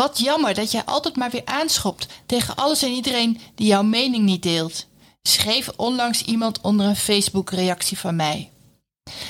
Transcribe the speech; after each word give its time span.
Wat 0.00 0.18
jammer 0.18 0.54
dat 0.54 0.70
jij 0.70 0.84
altijd 0.84 1.16
maar 1.16 1.30
weer 1.30 1.44
aanschopt 1.44 2.06
tegen 2.26 2.56
alles 2.56 2.82
en 2.82 2.90
iedereen 2.90 3.40
die 3.54 3.66
jouw 3.66 3.82
mening 3.82 4.24
niet 4.24 4.42
deelt. 4.42 4.86
Schreef 5.22 5.68
onlangs 5.76 6.22
iemand 6.22 6.60
onder 6.60 6.86
een 6.86 6.96
Facebook-reactie 6.96 7.98
van 7.98 8.16
mij. 8.16 8.50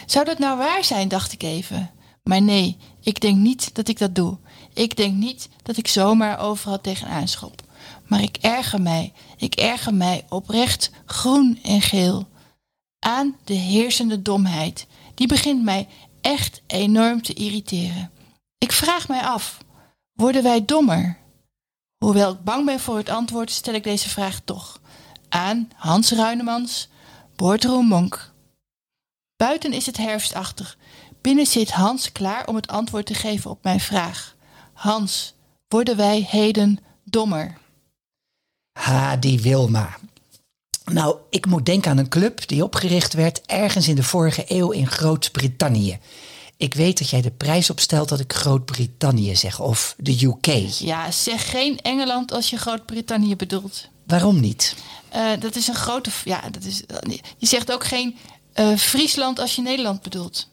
Zou 0.07 0.25
dat 0.25 0.39
nou 0.39 0.59
waar 0.59 0.85
zijn, 0.85 1.09
dacht 1.09 1.33
ik 1.33 1.43
even. 1.43 1.91
Maar 2.23 2.43
nee, 2.43 2.77
ik 3.01 3.21
denk 3.21 3.37
niet 3.37 3.75
dat 3.75 3.89
ik 3.89 3.99
dat 3.99 4.15
doe. 4.15 4.39
Ik 4.75 4.97
denk 4.97 5.15
niet 5.15 5.49
dat 5.63 5.77
ik 5.77 5.89
zomaar 5.89 6.39
overal 6.39 6.81
tegen 6.81 7.09
aanschop. 7.09 7.63
Maar 8.07 8.23
ik 8.23 8.37
erger 8.37 8.81
mij, 8.81 9.13
ik 9.37 9.55
erger 9.55 9.95
mij 9.95 10.25
oprecht 10.29 10.91
groen 11.07 11.59
en 11.63 11.83
geel. 11.83 12.27
Aan 12.99 13.37
de 13.45 13.55
heersende 13.55 14.23
domheid. 14.23 14.87
Die 15.15 15.27
begint 15.27 15.63
mij 15.63 15.89
echt 16.21 16.63
enorm 16.67 17.23
te 17.23 17.33
irriteren. 17.33 18.11
Ik 18.59 18.73
vraag 18.73 19.09
mij 19.09 19.21
af, 19.21 19.59
worden 20.21 20.43
wij 20.43 20.65
dommer? 20.65 21.19
Hoewel 22.05 22.33
ik 22.33 22.45
bang 22.45 22.65
ben 22.65 22.81
voor 22.81 22.97
het 22.97 23.09
antwoord, 23.09 23.51
stel 23.51 23.75
ik 23.75 23.83
deze 23.83 24.09
vraag 24.09 24.41
toch. 24.45 24.81
Aan 25.29 25.71
Hans 25.75 26.13
Ruinemans, 26.13 26.89
Boardroom 27.37 27.87
Monk. 27.87 28.33
Buiten 29.37 29.73
is 29.73 29.87
het 29.87 29.97
herfstachtig. 29.97 30.79
Binnen 31.21 31.47
zit 31.47 31.71
Hans 31.71 32.13
klaar 32.13 32.47
om 32.47 32.55
het 32.55 32.67
antwoord 32.69 33.07
te 33.07 33.15
geven 33.15 33.51
op 33.51 33.63
mijn 33.63 33.81
vraag. 33.81 34.37
Hans, 34.73 35.35
worden 35.69 35.97
wij 35.97 36.27
heden 36.31 36.79
dommer? 37.05 37.59
Ha, 38.79 39.17
die 39.17 39.41
Wilma. 39.41 39.99
Nou, 40.85 41.17
ik 41.31 41.47
moet 41.47 41.67
denken 41.67 41.91
aan 41.91 41.99
een 41.99 42.09
club 42.09 42.49
die 42.49 42.65
opgericht 42.65 43.13
werd 43.13 43.41
ergens 43.47 43.89
in 43.89 43.95
de 43.95 44.03
vorige 44.03 44.45
eeuw 44.47 44.71
in 44.71 44.87
Groot-Brittannië. 44.87 45.99
Ik 46.61 46.75
weet 46.75 46.99
dat 46.99 47.11
jij 47.11 47.21
de 47.21 47.31
prijs 47.31 47.71
opstelt 47.71 48.09
dat 48.09 48.21
ik 48.21 48.33
Groot-Brittannië 48.33 49.37
zeg, 49.37 49.61
of 49.61 49.95
de 49.99 50.25
UK. 50.25 50.47
Ja, 50.79 51.11
zeg 51.11 51.51
geen 51.51 51.81
Engeland 51.81 52.33
als 52.33 52.51
je 52.51 52.57
Groot-Brittannië 52.57 53.37
bedoelt. 53.37 53.89
Waarom 54.07 54.41
niet? 54.41 54.77
Uh, 55.15 55.31
dat 55.39 55.57
is 55.57 55.69
een 55.69 55.75
grote. 55.75 56.11
Ja, 56.25 56.51
dat 56.51 56.65
is, 56.65 56.83
je 57.37 57.47
zegt 57.47 57.73
ook 57.73 57.85
geen 57.85 58.17
uh, 58.55 58.77
Friesland 58.77 59.39
als 59.39 59.57
je 59.57 59.63
Nederland 59.63 60.03
bedoelt. 60.03 60.49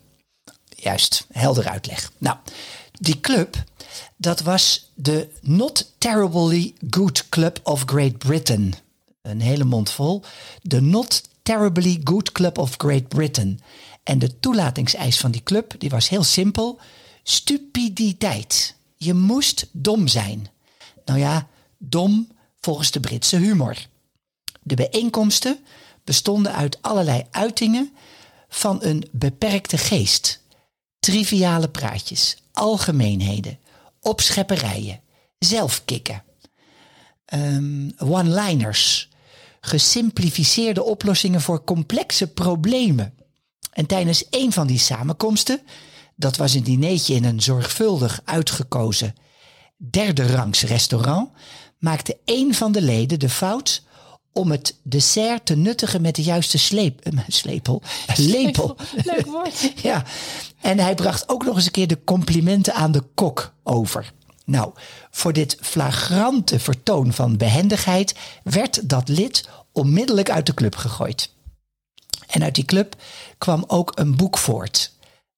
Juist, 0.75 1.25
helder 1.31 1.69
uitleg. 1.69 2.11
Nou, 2.17 2.37
die 2.91 3.19
club, 3.19 3.63
dat 4.17 4.41
was 4.41 4.91
de 4.95 5.29
Not 5.41 5.93
Terribly 5.97 6.73
Good 6.89 7.29
Club 7.29 7.59
of 7.63 7.83
Great 7.85 8.17
Britain. 8.17 8.73
Een 9.21 9.41
hele 9.41 9.63
mond 9.63 9.89
vol. 9.89 10.23
De 10.61 10.81
Not 10.81 11.21
Terribly 11.43 12.01
Good 12.03 12.31
Club 12.31 12.57
of 12.57 12.73
Great 12.77 13.07
Britain. 13.07 13.59
En 14.07 14.19
de 14.19 14.39
toelatingseis 14.39 15.19
van 15.19 15.31
die 15.31 15.43
club 15.43 15.75
die 15.77 15.89
was 15.89 16.09
heel 16.09 16.23
simpel. 16.23 16.79
Stupiditeit. 17.23 18.75
Je 18.97 19.13
moest 19.13 19.67
dom 19.71 20.07
zijn. 20.07 20.49
Nou 21.05 21.19
ja, 21.19 21.47
dom 21.77 22.27
volgens 22.59 22.91
de 22.91 22.99
Britse 22.99 23.37
humor. 23.37 23.75
De 24.61 24.75
bijeenkomsten 24.75 25.59
bestonden 26.03 26.53
uit 26.53 26.81
allerlei 26.81 27.23
uitingen 27.31 27.93
van 28.49 28.83
een 28.83 29.07
beperkte 29.11 29.77
geest. 29.77 30.41
Triviale 30.99 31.69
praatjes, 31.69 32.37
algemeenheden, 32.51 33.59
opschepperijen, 34.01 35.01
zelfkikken, 35.39 36.23
um, 37.33 37.93
one-liners, 37.97 39.09
gesimplificeerde 39.61 40.83
oplossingen 40.83 41.41
voor 41.41 41.63
complexe 41.63 42.27
problemen. 42.27 43.16
En 43.77 43.85
tijdens 43.85 44.23
een 44.29 44.51
van 44.53 44.67
die 44.67 44.79
samenkomsten, 44.79 45.61
dat 46.15 46.37
was 46.37 46.53
een 46.53 46.63
dineetje 46.63 47.13
in 47.13 47.23
een 47.23 47.41
zorgvuldig 47.41 48.21
uitgekozen 48.25 49.15
derde 49.77 50.35
rangs 50.35 50.63
restaurant, 50.63 51.29
maakte 51.79 52.17
een 52.25 52.55
van 52.55 52.71
de 52.71 52.81
leden 52.81 53.19
de 53.19 53.29
fout 53.29 53.83
om 54.33 54.51
het 54.51 54.75
dessert 54.83 55.45
te 55.45 55.55
nuttigen 55.55 56.01
met 56.01 56.15
de 56.15 56.21
juiste 56.21 56.57
sleep, 56.57 57.11
slepel, 57.27 57.81
lepel. 58.15 58.75
Leuk 59.03 59.25
woord. 59.25 59.71
ja, 59.89 60.03
en 60.61 60.79
hij 60.79 60.95
bracht 60.95 61.29
ook 61.29 61.45
nog 61.45 61.55
eens 61.55 61.65
een 61.65 61.71
keer 61.71 61.87
de 61.87 62.03
complimenten 62.03 62.73
aan 62.73 62.91
de 62.91 63.03
kok 63.13 63.53
over. 63.63 64.13
Nou, 64.45 64.71
voor 65.11 65.33
dit 65.33 65.57
flagrante 65.61 66.59
vertoon 66.59 67.13
van 67.13 67.37
behendigheid 67.37 68.15
werd 68.43 68.89
dat 68.89 69.09
lid 69.09 69.49
onmiddellijk 69.71 70.29
uit 70.29 70.45
de 70.45 70.53
club 70.53 70.75
gegooid. 70.75 71.35
En 72.37 72.43
uit 72.43 72.55
die 72.55 72.65
club 72.65 72.95
kwam 73.37 73.63
ook 73.67 73.91
een 73.95 74.15
boek 74.15 74.37
voort. 74.37 74.91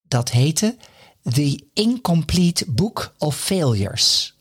Dat 0.08 0.30
heette 0.32 0.76
The 1.24 1.64
Incomplete 1.74 2.66
Book 2.68 3.14
of 3.18 3.38
Failures. 3.38 4.34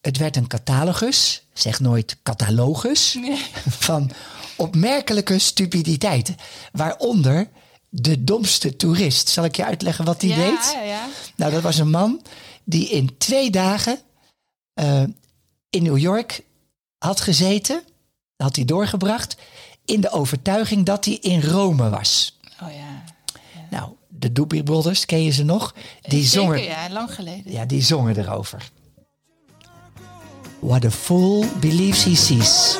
Het 0.00 0.16
werd 0.16 0.36
een 0.36 0.46
catalogus, 0.46 1.46
zeg 1.52 1.80
nooit 1.80 2.16
catalogus, 2.22 3.18
van 3.88 4.10
opmerkelijke 4.56 5.38
stupiditeiten. 5.38 6.36
Waaronder 6.72 7.48
de 7.88 8.24
domste 8.24 8.76
toerist. 8.76 9.28
Zal 9.28 9.44
ik 9.44 9.56
je 9.56 9.64
uitleggen 9.64 10.04
wat 10.04 10.20
die 10.20 10.30
ja, 10.30 10.36
deed? 10.36 10.72
Ja, 10.74 10.82
ja. 10.82 11.08
Nou, 11.36 11.52
dat 11.52 11.62
was 11.62 11.78
een 11.78 11.90
man 11.90 12.22
die 12.64 12.88
in 12.88 13.18
twee 13.18 13.50
dagen 13.50 13.98
uh, 14.74 15.02
in 15.70 15.82
New 15.82 15.98
York 15.98 16.44
had 16.98 17.20
gezeten. 17.20 17.82
Had 18.36 18.56
hij 18.56 18.64
doorgebracht. 18.64 19.36
In 19.84 20.00
de 20.00 20.10
overtuiging 20.10 20.86
dat 20.86 21.04
hij 21.04 21.14
in 21.14 21.42
Rome 21.42 21.90
was. 21.90 22.38
Oh 22.62 22.68
ja. 22.70 22.74
ja. 22.74 23.02
Nou, 23.70 23.90
de 24.08 24.32
Doobie 24.32 24.62
Brothers, 24.62 25.06
ken 25.06 25.22
je 25.22 25.30
ze 25.30 25.44
nog? 25.44 25.74
Die 26.02 26.24
Zeker, 26.24 26.42
zongen, 26.44 26.62
ja, 26.62 26.90
lang 26.90 27.14
geleden. 27.14 27.52
ja, 27.52 27.64
die 27.64 27.82
zongen 27.82 28.16
erover. 28.18 28.70
What 30.58 30.84
a 30.84 30.90
fool 30.90 31.44
believes 31.60 32.04
he 32.04 32.14
sees. 32.14 32.78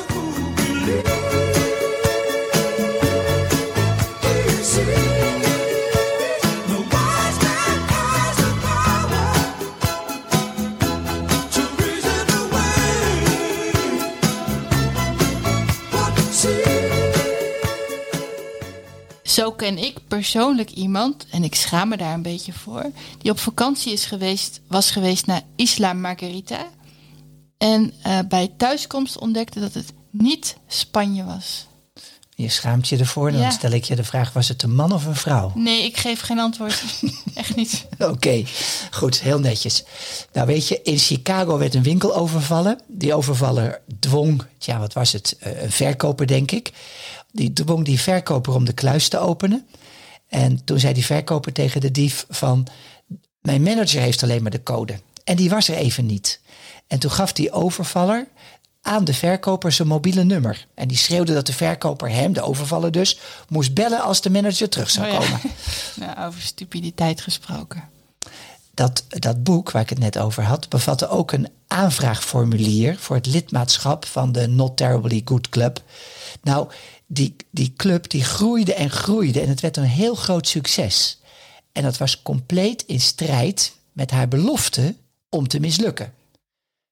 Ken 19.63 19.77
ik 19.77 19.97
persoonlijk 20.07 20.69
iemand, 20.71 21.25
en 21.29 21.43
ik 21.43 21.55
schaam 21.55 21.89
me 21.89 21.97
daar 21.97 22.13
een 22.13 22.21
beetje 22.21 22.53
voor, 22.53 22.91
die 23.17 23.31
op 23.31 23.39
vakantie 23.39 23.93
is 23.93 24.05
geweest, 24.05 24.61
was 24.67 24.91
geweest 24.91 25.25
naar 25.25 25.41
Isla 25.55 25.93
Margarita. 25.93 26.65
En 27.57 27.93
uh, 28.07 28.19
bij 28.27 28.51
thuiskomst 28.57 29.17
ontdekte 29.19 29.59
dat 29.59 29.73
het 29.73 29.93
niet 30.11 30.57
Spanje 30.67 31.23
was. 31.23 31.67
Je 32.35 32.49
schaamt 32.49 32.87
je 32.89 32.97
ervoor, 32.97 33.31
dan 33.31 33.41
Ja. 33.41 33.49
stel 33.49 33.71
ik 33.71 33.83
je 33.83 33.95
de 33.95 34.03
vraag: 34.03 34.33
was 34.33 34.47
het 34.47 34.63
een 34.63 34.75
man 34.75 34.91
of 34.91 35.05
een 35.05 35.15
vrouw? 35.15 35.51
Nee, 35.55 35.83
ik 35.83 35.97
geef 35.97 36.19
geen 36.21 36.39
antwoord. 36.39 36.83
Echt 37.35 37.55
niet. 37.55 37.85
Oké, 38.11 38.43
goed, 38.91 39.21
heel 39.21 39.39
netjes. 39.39 39.83
Nou 40.33 40.47
weet 40.47 40.67
je, 40.67 40.81
in 40.81 40.97
Chicago 40.97 41.57
werd 41.57 41.73
een 41.75 41.83
winkel 41.83 42.15
overvallen. 42.15 42.79
Die 42.87 43.13
overvaller 43.13 43.81
dwong, 43.99 44.43
ja 44.57 44.79
wat 44.79 44.93
was 44.93 45.11
het, 45.11 45.35
Eh, 45.39 45.61
een 45.63 45.71
verkoper 45.71 46.27
denk 46.27 46.51
ik. 46.51 46.71
Die 47.33 47.53
dwong 47.53 47.85
die 47.85 47.99
verkoper 47.99 48.53
om 48.53 48.65
de 48.65 48.73
kluis 48.73 49.07
te 49.07 49.17
openen. 49.17 49.67
En 50.27 50.63
toen 50.63 50.79
zei 50.79 50.93
die 50.93 51.05
verkoper 51.05 51.53
tegen 51.53 51.81
de 51.81 51.91
dief 51.91 52.25
van... 52.29 52.67
mijn 53.41 53.61
manager 53.63 54.01
heeft 54.01 54.23
alleen 54.23 54.41
maar 54.41 54.51
de 54.51 54.63
code. 54.63 54.99
En 55.23 55.35
die 55.35 55.49
was 55.49 55.67
er 55.67 55.75
even 55.75 56.05
niet. 56.05 56.39
En 56.87 56.99
toen 56.99 57.11
gaf 57.11 57.33
die 57.33 57.51
overvaller 57.51 58.27
aan 58.81 59.03
de 59.03 59.13
verkoper 59.13 59.71
zijn 59.71 59.87
mobiele 59.87 60.23
nummer. 60.23 60.67
En 60.75 60.87
die 60.87 60.97
schreeuwde 60.97 61.33
dat 61.33 61.45
de 61.45 61.53
verkoper 61.53 62.09
hem, 62.09 62.33
de 62.33 62.41
overvaller 62.41 62.91
dus... 62.91 63.19
moest 63.49 63.73
bellen 63.73 64.01
als 64.01 64.21
de 64.21 64.29
manager 64.29 64.69
terug 64.69 64.89
zou 64.89 65.07
Oh 65.07 65.11
ja. 65.13 65.19
komen. 65.19 65.39
Nou, 65.95 66.27
over 66.27 66.41
stupiditeit 66.41 67.21
gesproken. 67.21 67.89
dat, 68.73 69.03
dat 69.09 69.43
boek 69.43 69.71
waar 69.71 69.81
ik 69.81 69.89
het 69.89 69.99
net 69.99 70.17
over 70.17 70.43
had, 70.43 70.69
bevatte 70.69 71.07
ook 71.09 71.31
een 71.31 71.49
aanvraagformulier 71.67 72.97
voor 72.99 73.15
het 73.15 73.25
lidmaatschap 73.25 74.05
van 74.05 74.31
de 74.31 74.47
Not 74.47 74.77
Terribly 74.77 75.21
Good 75.25 75.49
Club. 75.49 75.81
Nou, 76.41 76.69
die, 77.07 77.35
die 77.51 77.73
club 77.75 78.09
die 78.09 78.23
groeide 78.23 78.73
en 78.73 78.89
groeide 78.89 79.41
en 79.41 79.49
het 79.49 79.59
werd 79.59 79.77
een 79.77 79.83
heel 79.83 80.15
groot 80.15 80.47
succes. 80.47 81.19
En 81.71 81.83
dat 81.83 81.97
was 81.97 82.21
compleet 82.21 82.83
in 82.85 83.01
strijd 83.01 83.75
met 83.91 84.11
haar 84.11 84.27
belofte 84.27 84.95
om 85.29 85.47
te 85.47 85.59
mislukken. 85.59 86.13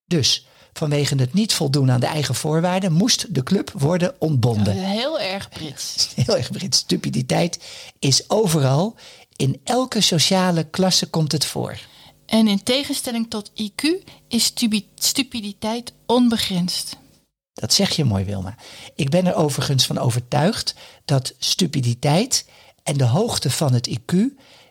Dus 0.05 0.45
vanwege 0.73 1.15
het 1.15 1.33
niet 1.33 1.53
voldoen 1.53 1.91
aan 1.91 1.99
de 1.99 2.05
eigen 2.05 2.35
voorwaarden 2.35 2.91
moest 2.91 3.35
de 3.35 3.43
club 3.43 3.71
worden 3.71 4.15
ontbonden. 4.19 4.73
Heel 4.73 5.19
erg 5.19 5.49
Brits. 5.49 6.09
Heel 6.15 6.37
erg 6.37 6.51
Brits. 6.51 6.77
Stupiditeit 6.77 7.59
is 7.99 8.29
overal. 8.29 8.95
In 9.35 9.61
elke 9.63 10.01
sociale 10.01 10.63
klasse 10.63 11.09
komt 11.09 11.31
het 11.31 11.45
voor. 11.45 11.77
En 12.25 12.47
in 12.47 12.63
tegenstelling 12.63 13.29
tot 13.29 13.51
IQ 13.61 14.07
is 14.27 14.43
stupi- 14.43 14.87
stupiditeit 14.95 15.93
onbegrensd. 16.05 16.97
Dat 17.53 17.73
zeg 17.73 17.89
je 17.95 18.03
mooi, 18.03 18.23
Wilma. 18.23 18.55
Ik 18.95 19.09
ben 19.09 19.25
er 19.25 19.35
overigens 19.35 19.85
van 19.85 19.97
overtuigd 19.97 20.75
dat 21.05 21.33
stupiditeit 21.37 22.45
en 22.83 22.97
de 22.97 23.05
hoogte 23.05 23.49
van 23.49 23.73
het 23.73 23.89
IQ 23.89 24.15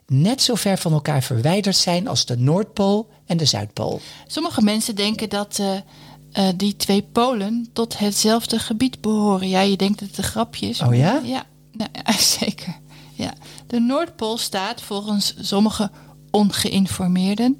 net 0.06 0.42
zo 0.42 0.54
ver 0.54 0.78
van 0.78 0.92
elkaar 0.92 1.22
verwijderd 1.22 1.76
zijn 1.76 2.08
als 2.08 2.26
de 2.26 2.38
Noordpool 2.38 3.08
en 3.26 3.36
de 3.36 3.44
Zuidpool. 3.44 4.00
Sommige 4.26 4.62
mensen 4.62 4.94
denken 4.94 5.28
dat 5.28 5.58
eh, 5.58 5.76
eh, 6.32 6.54
die 6.56 6.76
twee 6.76 7.02
polen 7.02 7.68
tot 7.72 7.98
hetzelfde 7.98 8.58
gebied 8.58 9.00
behoren. 9.00 9.48
Ja, 9.48 9.60
je 9.60 9.76
denkt 9.76 9.98
dat 9.98 10.08
het 10.08 10.18
een 10.18 10.24
grapje 10.24 10.66
is. 10.66 10.80
Oh 10.80 10.94
ja? 10.94 11.20
Ja, 11.24 11.44
nou, 11.72 11.90
ja, 12.04 12.12
zeker. 12.12 12.78
Ja. 13.14 13.32
De 13.66 13.80
Noordpool 13.80 14.38
staat 14.38 14.82
volgens 14.82 15.34
sommige 15.40 15.90
ongeïnformeerden 16.30 17.58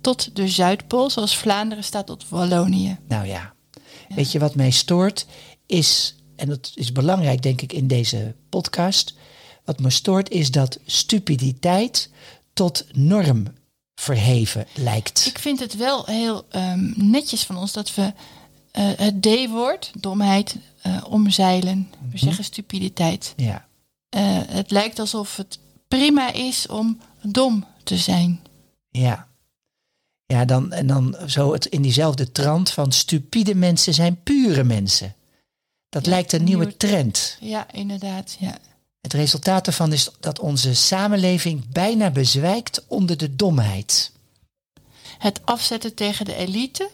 tot 0.00 0.36
de 0.36 0.48
Zuidpool, 0.48 1.10
zoals 1.10 1.36
Vlaanderen 1.36 1.84
staat 1.84 2.06
tot 2.06 2.28
Wallonië. 2.28 2.98
Nou 3.08 3.26
ja, 3.26 3.54
weet 4.08 4.32
je 4.32 4.38
wat 4.38 4.54
mij 4.54 4.70
stoort 4.70 5.26
is, 5.66 6.14
en 6.36 6.48
dat 6.48 6.72
is 6.74 6.92
belangrijk 6.92 7.42
denk 7.42 7.60
ik 7.62 7.72
in 7.72 7.86
deze 7.86 8.34
podcast, 8.48 9.14
wat 9.64 9.80
me 9.80 9.90
stoort 9.90 10.30
is 10.30 10.50
dat 10.50 10.78
stupiditeit 10.86 12.10
tot 12.52 12.84
norm 12.92 13.46
verheven 13.94 14.66
lijkt. 14.74 15.26
Ik 15.26 15.38
vind 15.38 15.60
het 15.60 15.76
wel 15.76 16.04
heel 16.04 16.46
ehm, 16.48 16.92
netjes 16.96 17.42
van 17.42 17.56
ons 17.56 17.72
dat 17.72 17.94
we 17.94 18.12
eh, 18.70 18.90
het 18.96 19.22
D-woord, 19.22 19.90
domheid, 20.00 20.56
eh, 20.82 21.04
omzeilen. 21.08 21.90
We 22.10 22.18
zeggen 22.18 22.44
stupiditeit. 22.44 23.32
Ja, 23.36 23.66
Eh, 24.08 24.38
het 24.46 24.70
lijkt 24.70 24.98
alsof 24.98 25.36
het 25.36 25.58
prima 25.88 26.32
is 26.32 26.66
om 26.66 27.00
dom 27.22 27.64
te 27.84 27.96
zijn. 27.96 28.40
ja. 28.90 29.30
Ja, 30.32 30.44
dan, 30.44 30.72
en 30.72 30.86
dan 30.86 31.16
zo 31.26 31.52
het 31.52 31.66
in 31.66 31.82
diezelfde 31.82 32.32
trant 32.32 32.70
van 32.70 32.92
stupide 32.92 33.54
mensen 33.54 33.94
zijn 33.94 34.22
pure 34.22 34.64
mensen. 34.64 35.14
Dat 35.88 36.04
Ja, 36.04 36.10
lijkt 36.10 36.32
een 36.32 36.38
een 36.38 36.44
nieuwe 36.44 36.62
nieuwe- 36.64 36.76
trend. 36.78 37.36
Ja, 37.40 37.66
inderdaad. 37.72 38.36
Ja. 38.38 38.58
Het 39.00 39.12
resultaat 39.12 39.64
daarvan 39.64 39.92
is 39.92 40.10
dat 40.20 40.38
onze 40.40 40.74
samenleving 40.74 41.68
bijna 41.68 42.10
bezwijkt 42.10 42.84
onder 42.86 43.16
de 43.16 43.36
domheid. 43.36 44.12
Het 45.18 45.40
afzetten 45.44 45.94
tegen 45.94 46.24
de 46.24 46.34
elite, 46.34 46.90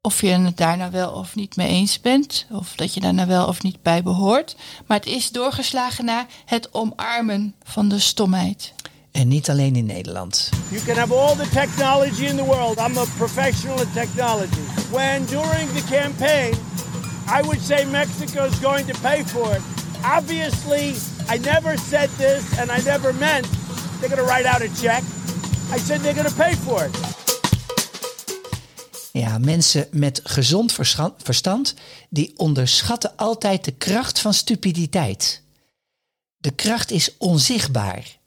of 0.00 0.20
je 0.20 0.26
het 0.28 0.56
daar 0.56 0.76
nou 0.76 0.90
wel 0.90 1.10
of 1.12 1.34
niet 1.34 1.56
mee 1.56 1.68
eens 1.68 2.00
bent, 2.00 2.46
of 2.50 2.72
dat 2.74 2.94
je 2.94 3.00
daar 3.00 3.14
nou 3.14 3.28
wel 3.28 3.46
of 3.46 3.62
niet 3.62 3.82
bij 3.82 4.02
behoort. 4.02 4.56
Maar 4.86 4.96
het 4.98 5.06
is 5.06 5.30
doorgeslagen 5.30 6.04
naar 6.04 6.26
het 6.44 6.74
omarmen 6.74 7.54
van 7.62 7.88
de 7.88 7.98
stomheid. 7.98 8.72
En 9.14 9.28
niet 9.28 9.50
alleen 9.50 9.76
in 9.76 9.86
Nederland. 9.86 10.48
You 10.70 10.82
can 10.84 10.96
have 10.96 11.14
all 11.14 11.36
the 11.36 11.48
technology 11.48 12.24
in 12.24 12.36
the 12.36 12.44
world. 12.44 12.78
I'm 12.78 12.98
a 12.98 13.04
professional 13.16 13.80
in 13.80 13.92
technology. 13.92 14.62
When 14.90 15.24
during 15.24 15.72
the 15.72 15.84
campaign, 15.90 16.54
I 17.38 17.42
would 17.42 17.60
say 17.60 17.84
Mexico 17.84 18.44
is 18.44 18.60
going 18.60 18.86
to 18.86 18.98
pay 19.00 19.24
for 19.24 19.54
it. 19.56 19.62
Obviously, 20.16 20.94
I 21.34 21.38
never 21.38 21.78
said 21.78 22.08
this 22.16 22.58
and 22.58 22.70
I 22.70 22.82
never 22.84 23.14
meant 23.14 23.46
they're 24.00 24.16
going 24.16 24.26
to 24.26 24.32
write 24.32 24.48
out 24.48 24.62
a 24.62 24.68
check. 24.82 25.02
I 25.74 25.78
said 25.78 26.00
they're 26.00 26.22
going 26.22 26.28
to 26.28 26.42
pay 26.42 26.54
for 26.54 26.84
it. 26.84 26.96
Ja, 29.12 29.38
mensen 29.38 29.86
met 29.90 30.20
gezond 30.24 30.72
verstand 31.16 31.74
die 32.10 32.32
onderschatten 32.36 33.16
altijd 33.16 33.64
de 33.64 33.72
kracht 33.72 34.18
van 34.18 34.34
stupiditeit. 34.34 35.42
De 36.36 36.50
kracht 36.50 36.90
is 36.90 37.16
onzichtbaar. 37.18 38.22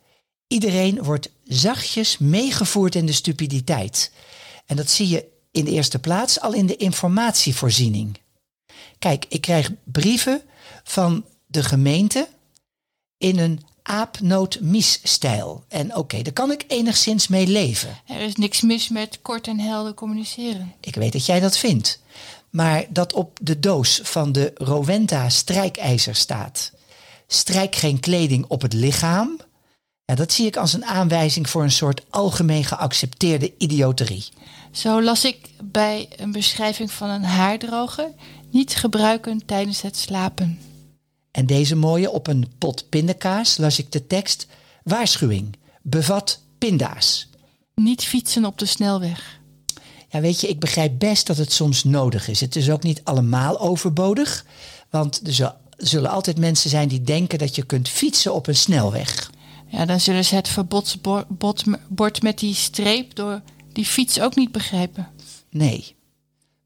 Iedereen 0.48 1.04
wordt 1.04 1.30
zachtjes 1.44 2.18
meegevoerd 2.18 2.96
in 2.96 3.06
de 3.06 3.12
stupiditeit. 3.12 4.12
En 4.66 4.76
dat 4.76 4.90
zie 4.90 5.08
je 5.08 5.26
in 5.52 5.66
de 5.66 5.72
eerste 5.72 6.00
plaats 6.00 6.40
al 6.40 6.54
in 6.54 6.66
de 6.66 6.76
informatievoorziening. 6.76 8.20
Kijk, 9.00 9.26
ik 9.30 9.42
krijg 9.42 9.72
brieven 9.84 10.42
van 10.84 11.26
de 11.46 11.64
gemeente 11.64 12.28
in 13.18 13.40
een 13.40 13.62
aapnoot-mies-stijl. 13.82 15.64
En 15.68 15.96
oké, 15.96 16.22
daar 16.22 16.34
kan 16.34 16.52
ik 16.52 16.66
enigszins 16.68 17.28
mee 17.28 17.48
leven. 17.48 17.98
Er 18.06 18.20
is 18.20 18.36
niks 18.36 18.62
mis 18.62 18.90
met 18.90 19.20
kort 19.22 19.48
en 19.48 19.60
helder 19.60 19.94
communiceren. 19.94 20.74
Ik 20.80 20.96
weet 20.96 21.14
dat 21.14 21.26
jij 21.26 21.40
dat 21.40 21.58
vindt. 21.58 22.02
Maar 22.50 22.86
dat 22.90 23.14
op 23.14 23.40
de 23.42 23.60
doos 23.60 24.00
van 24.04 24.32
de 24.32 24.52
Rowenta 24.56 25.30
strijkijzer 25.30 26.16
staat. 26.16 26.72
Strijk 27.28 27.76
geen 27.76 28.00
kleding 28.00 28.46
op 28.48 28.62
het 28.62 28.74
lichaam. 28.74 29.40
Ja, 30.10 30.16
dat 30.16 30.32
zie 30.32 30.46
ik 30.46 30.58
als 30.58 30.74
een 30.74 30.86
aanwijzing 30.86 31.50
voor 31.50 31.64
een 31.64 31.72
soort 31.72 32.02
algemeen 32.10 32.64
geaccepteerde 32.64 33.54
idioterie. 33.58 34.26
Zo 34.72 35.02
las 35.02 35.26
ik 35.26 35.50
bij 35.64 36.08
een 36.16 36.32
beschrijving 36.32 36.92
van 36.92 37.10
een 37.10 37.24
haardroger 37.24 38.12
niet 38.52 38.76
gebruiken 38.76 39.46
tijdens 39.46 39.82
het 39.82 39.98
slapen. 39.98 40.60
En 41.32 41.46
deze 41.46 41.76
mooie 41.76 42.12
op 42.12 42.28
een 42.28 42.52
pot 42.58 42.90
pindakaas 42.90 43.58
las 43.58 43.80
ik 43.80 43.92
de 43.92 44.08
tekst: 44.08 44.48
Waarschuwing, 44.84 45.56
bevat 45.82 46.42
pinda's. 46.58 47.30
Niet 47.76 48.04
fietsen 48.04 48.46
op 48.46 48.58
de 48.58 48.66
snelweg. 48.66 49.40
Ja, 50.10 50.20
weet 50.20 50.42
je, 50.42 50.48
ik 50.48 50.60
begrijp 50.60 51.00
best 51.00 51.28
dat 51.28 51.38
het 51.38 51.52
soms 51.52 51.84
nodig 51.84 52.28
is. 52.28 52.40
Het 52.40 52.56
is 52.56 52.70
ook 52.70 52.84
niet 52.84 53.02
allemaal 53.04 53.60
overbodig. 53.60 54.46
Want 54.90 55.28
er 55.28 55.56
zullen 55.78 56.10
altijd 56.10 56.38
mensen 56.38 56.70
zijn 56.70 56.88
die 56.88 57.02
denken 57.02 57.40
dat 57.40 57.56
je 57.56 57.64
kunt 57.64 57.90
fietsen 57.90 58.34
op 58.34 58.48
een 58.48 58.56
snelweg. 58.56 59.36
Ja, 59.68 59.86
dan 59.86 60.00
zullen 60.00 60.26
ze 60.26 60.36
het 60.36 60.48
verbodsbord 60.48 62.22
met 62.22 62.40
die 62.40 62.54
streep 62.54 63.16
door 63.16 63.42
die 63.74 63.86
fiets 63.86 64.20
ook 64.20 64.36
niet 64.36 64.52
begrijpen. 64.52 65.08
Nee. 65.50 65.96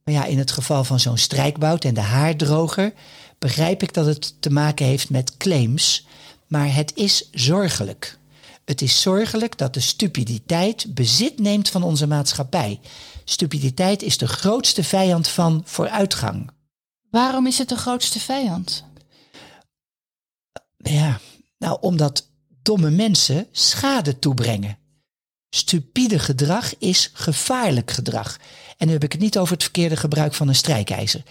Maar 0.04 0.14
ja, 0.14 0.26
in 0.26 0.38
het 0.38 0.52
geval 0.52 0.84
van 0.84 1.00
zo'n 1.00 1.18
strijkbout 1.18 1.86
en 1.86 1.94
de 1.94 2.02
haardroger 2.02 2.94
begrijp 3.40 3.84
ik 3.84 3.94
dat 3.94 4.06
het 4.06 4.42
te 4.42 4.50
maken 4.50 4.86
heeft 4.86 5.10
met 5.10 5.38
claims, 5.38 6.08
maar 6.48 6.74
het 6.74 6.92
is 6.96 7.30
zorgelijk. 7.32 8.20
Het 8.66 8.82
is 8.82 9.02
zorgelijk 9.02 9.58
dat 9.58 9.74
de 9.74 9.80
stupiditeit 9.80 10.96
bezit 10.96 11.40
neemt 11.40 11.70
van 11.70 11.84
onze 11.84 12.08
maatschappij. 12.08 12.80
Stupiditeit 13.24 14.02
is 14.02 14.18
de 14.18 14.28
grootste 14.28 14.84
vijand 14.84 15.28
van 15.28 15.62
vooruitgang. 15.66 16.52
Waarom 17.10 17.48
is 17.48 17.58
het 17.58 17.70
de 17.70 17.76
grootste 17.76 18.20
vijand? 18.20 18.86
Ja, 20.78 21.20
nou 21.58 21.78
omdat 21.82 22.30
domme 22.62 22.90
mensen 22.90 23.48
schade 23.52 24.20
toebrengen. 24.20 24.78
Stupide 25.50 26.20
gedrag 26.20 26.78
is 26.78 27.10
gevaarlijk 27.14 27.92
gedrag. 27.92 28.38
En 28.78 28.88
nu 28.88 28.94
heb 28.94 29.04
ik 29.04 29.12
het 29.12 29.22
niet 29.22 29.38
over 29.38 29.54
het 29.54 29.64
verkeerde 29.64 29.98
gebruik 29.98 30.34
van 30.34 30.48
een 30.48 30.56
strijkijzer. 30.56 31.24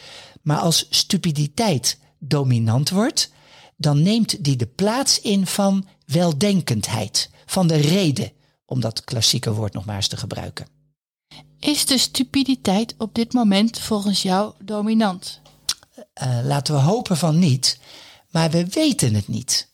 Maar 0.43 0.59
als 0.59 0.87
stupiditeit 0.91 1.99
dominant 2.19 2.91
wordt, 2.91 3.31
dan 3.77 4.03
neemt 4.03 4.45
die 4.45 4.57
de 4.57 4.67
plaats 4.67 5.21
in 5.21 5.47
van 5.47 5.89
weldenkendheid, 6.07 7.31
van 7.47 7.67
de 7.67 7.77
reden, 7.77 8.33
om 8.65 8.81
dat 8.81 9.05
klassieke 9.05 9.53
woord 9.53 9.73
nog 9.73 9.85
maar 9.85 9.97
eens 9.97 10.09
te 10.09 10.17
gebruiken. 10.17 10.67
Is 11.59 11.87
de 11.87 11.99
stupiditeit 11.99 12.95
op 12.99 13.15
dit 13.15 13.33
moment 13.33 13.79
volgens 13.79 14.23
jou 14.23 14.53
dominant? 14.65 15.41
Eh, 16.13 16.39
laten 16.43 16.75
we 16.75 16.81
hopen 16.81 17.17
van 17.17 17.39
niet, 17.39 17.79
maar 18.31 18.51
we 18.51 18.67
weten 18.67 19.15
het 19.15 19.29
niet. 19.29 19.70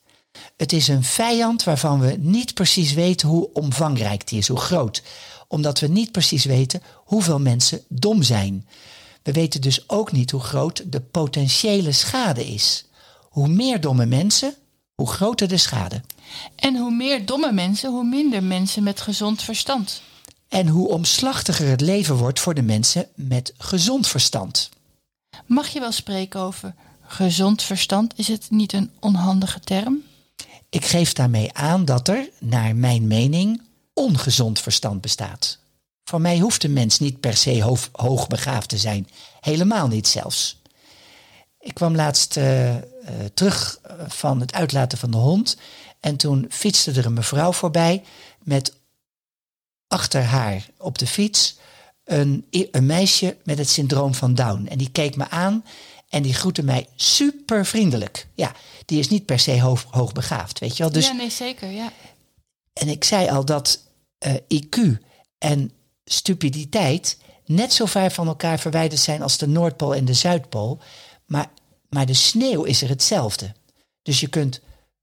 Het 0.57 0.73
is 0.73 0.89
een 0.89 1.05
vijand 1.05 1.65
waarvan 1.65 2.01
we 2.01 2.17
niet 2.19 2.55
precies 2.55 2.93
weten 2.93 3.29
hoe 3.29 3.53
omvangrijk 3.53 4.29
die 4.29 4.39
is, 4.39 4.49
hoe 4.49 4.61
groot. 4.61 5.03
Omdat 5.49 5.81
we 5.81 5.87
niet 5.87 6.13
precies 6.13 6.45
weten 6.45 6.83
hoeveel 6.95 7.41
mensen 7.41 7.81
dom 7.89 8.23
zijn. 8.23 8.67
We 9.23 9.33
weten 9.33 9.61
dus 9.61 9.89
ook 9.89 10.13
niet 10.13 10.31
hoe 10.31 10.41
groot 10.41 10.93
de 10.93 11.01
potentiële 11.01 11.93
schade 11.93 12.47
is. 12.47 12.85
Hoe 13.21 13.49
meer 13.49 13.81
domme 13.81 14.07
mensen, 14.07 14.55
hoe 14.95 15.09
groter 15.09 15.49
de 15.49 15.57
schade. 15.57 16.01
En 16.55 16.77
hoe 16.77 16.91
meer 16.91 17.27
domme 17.27 17.53
mensen, 17.53 17.91
hoe 17.91 18.05
minder 18.05 18.43
mensen 18.43 18.83
met 18.83 19.01
gezond 19.01 19.43
verstand. 19.43 20.03
En 20.49 20.69
hoe 20.69 20.89
omslachtiger 20.89 21.69
het 21.69 21.81
leven 21.81 22.17
wordt 22.17 22.41
voor 22.41 22.55
de 22.55 22.63
mensen 22.63 23.09
met 23.15 23.55
gezond 23.59 24.07
verstand. 24.07 24.69
Mag 25.47 25.69
je 25.69 25.81
wel 25.81 25.93
spreken 25.93 26.41
over 26.41 26.75
gezond 27.03 27.63
verstand? 27.63 28.13
Is 28.17 28.29
het 28.29 28.47
niet 28.51 28.73
een 28.73 28.91
onhandige 29.01 29.61
term? 29.61 30.03
Ik 30.77 30.85
geef 30.85 31.13
daarmee 31.13 31.53
aan 31.53 31.85
dat 31.85 32.09
er, 32.09 32.29
naar 32.41 32.77
mijn 32.77 33.07
mening, 33.07 33.63
ongezond 33.95 34.61
verstand 34.61 35.01
bestaat. 35.01 35.59
Voor 36.05 36.21
mij 36.21 36.39
hoeft 36.39 36.65
een 36.65 36.73
mens 36.73 36.99
niet 36.99 37.21
per 37.21 37.37
se 37.37 37.63
hoog, 37.63 37.89
hoogbegaafd 37.93 38.69
te 38.69 38.79
zijn. 38.79 39.09
Helemaal 39.41 39.89
niet 39.89 40.09
zelfs. 40.09 40.61
Ik 41.59 41.75
kwam 41.75 41.95
laatst 41.95 42.37
eh, 42.37 42.75
eh, 42.77 42.83
terug 43.35 43.79
eh, 43.83 43.95
van 44.09 44.41
het 44.41 44.53
uitlaten 44.53 44.99
van 44.99 45.11
de 45.11 45.17
hond. 45.17 45.57
En 46.01 46.17
toen 46.17 46.47
fietste 46.51 46.93
er 46.93 47.07
een 47.07 47.13
mevrouw 47.13 47.53
voorbij 47.53 48.03
met 48.43 48.75
achter 49.87 50.23
haar 50.23 50.67
op 50.79 50.99
de 50.99 51.07
fiets 51.07 51.57
een, 52.05 52.47
een 52.51 52.87
meisje 52.87 53.37
met 53.45 53.59
het 53.59 53.69
syndroom 53.69 54.15
van 54.15 54.35
Down. 54.35 54.67
En 54.67 54.79
die 54.79 54.91
keek 54.91 55.17
me 55.17 55.29
aan 55.29 55.65
en 56.09 56.23
die 56.23 56.35
groette 56.35 56.63
mij 56.63 56.89
super 56.97 57.67
vriendelijk. 57.67 58.27
Ja, 58.35 58.53
die 58.85 58.99
is 58.99 59.09
niet 59.09 59.27
per 59.27 59.39
se 59.39 59.61
hoog, 59.61 59.85
hoogbegaafd, 59.91 60.59
weet 60.59 60.77
je 60.77 60.83
wel. 60.83 60.93
Dus, 60.93 61.07
ja, 61.07 61.13
nee, 61.13 61.31
zeker, 61.31 61.71
ja. 61.71 61.93
En 62.73 62.89
ik 62.89 63.05
zei 63.05 63.29
al 63.29 63.45
dat 63.45 63.81
eh, 64.19 64.35
IQ 64.35 64.99
en 65.39 65.73
stupiditeit 66.05 67.19
net 67.45 67.73
zo 67.73 67.87
ver 67.87 68.11
van 68.11 68.27
elkaar 68.27 68.59
verwijderd 68.59 69.01
zijn 69.01 69.23
als 69.23 69.39
de 69.39 69.47
Noordpool 69.47 69.95
en 69.95 70.05
de 70.05 70.15
Zuidpool. 70.15 70.81
Maar, 71.27 71.51
maar 71.89 72.07
de 72.07 72.15
sneeuw 72.15 72.63
is 72.63 72.83
er 72.83 72.89
hetzelfde. 72.89 73.55
Dus 74.03 74.21
je 74.21 74.29
kunt 74.29 74.61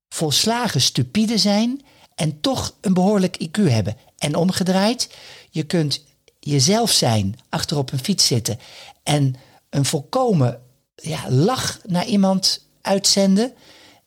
volslagen 0.09 0.81
stupide 0.81 1.37
zijn 1.37 1.81
en 2.15 2.41
toch 2.41 2.75
een 2.81 2.93
behoorlijk 2.93 3.37
IQ 3.43 3.61
hebben. 3.61 3.97
En 4.17 4.35
omgedraaid, 4.35 5.15
je 5.49 5.63
kunt 5.63 6.03
jezelf 6.39 6.91
zijn, 6.91 7.39
achter 7.49 7.77
op 7.77 7.91
een 7.91 8.03
fiets 8.03 8.27
zitten 8.27 8.59
en 9.03 9.35
een 9.69 9.85
volkomen 9.85 10.61
ja, 11.03 11.31
lach 11.31 11.79
naar 11.85 12.05
iemand 12.05 12.65
uitzenden 12.81 13.53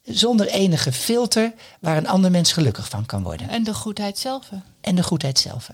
zonder 0.02 0.48
enige 0.48 0.92
filter 0.92 1.52
waar 1.80 1.96
een 1.96 2.08
ander 2.08 2.30
mens 2.30 2.52
gelukkig 2.52 2.88
van 2.88 3.06
kan 3.06 3.22
worden. 3.22 3.48
En 3.48 3.64
de 3.64 3.74
goedheid 3.74 4.18
zelf. 4.18 4.48
En 4.80 4.94
de 4.94 5.02
goedheid 5.02 5.38
zelf. 5.38 5.70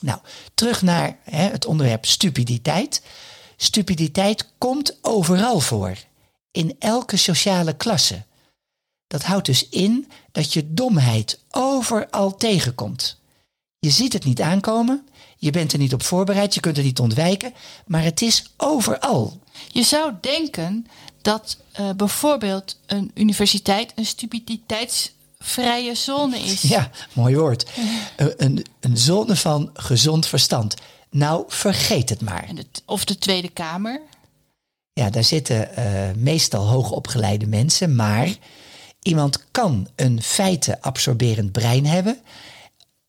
Nou, 0.00 0.18
terug 0.54 0.82
naar 0.82 1.18
hè, 1.22 1.48
het 1.48 1.66
onderwerp 1.66 2.04
stupiditeit. 2.06 3.02
Stupiditeit 3.56 4.48
komt 4.58 4.98
overal 5.02 5.60
voor, 5.60 5.96
in 6.50 6.76
elke 6.78 7.16
sociale 7.16 7.76
klasse. 7.76 8.22
Dat 9.06 9.22
houdt 9.22 9.46
dus 9.46 9.68
in 9.68 10.10
dat 10.32 10.52
je 10.52 10.74
domheid 10.74 11.40
overal 11.50 12.36
tegenkomt. 12.36 13.20
Je 13.84 13.90
ziet 13.90 14.12
het 14.12 14.24
niet 14.24 14.40
aankomen, 14.40 15.06
je 15.36 15.50
bent 15.50 15.72
er 15.72 15.78
niet 15.78 15.94
op 15.94 16.02
voorbereid, 16.02 16.54
je 16.54 16.60
kunt 16.60 16.76
er 16.76 16.82
niet 16.82 16.98
ontwijken, 16.98 17.54
maar 17.86 18.02
het 18.02 18.22
is 18.22 18.52
overal. 18.56 19.40
Je 19.68 19.82
zou 19.82 20.12
denken 20.20 20.86
dat 21.22 21.56
uh, 21.80 21.90
bijvoorbeeld 21.96 22.78
een 22.86 23.10
universiteit 23.14 23.92
een 23.94 24.06
stupiditeitsvrije 24.06 25.94
zone 25.94 26.38
is. 26.38 26.62
Ja, 26.62 26.90
mooi 27.12 27.36
woord. 27.36 27.70
Een, 28.36 28.66
een 28.80 28.96
zone 28.96 29.36
van 29.36 29.70
gezond 29.72 30.26
verstand. 30.26 30.74
Nou, 31.10 31.44
vergeet 31.48 32.08
het 32.08 32.20
maar. 32.20 32.48
of 32.84 33.04
de 33.04 33.18
Tweede 33.18 33.48
Kamer. 33.48 34.00
Ja, 34.92 35.10
daar 35.10 35.24
zitten 35.24 35.68
uh, 35.78 35.84
meestal 36.16 36.66
hoogopgeleide 36.66 37.46
mensen, 37.46 37.96
maar 37.96 38.28
iemand 39.02 39.44
kan 39.50 39.88
een 39.96 40.22
feiten 40.22 40.80
absorberend 40.80 41.52
brein 41.52 41.86
hebben 41.86 42.18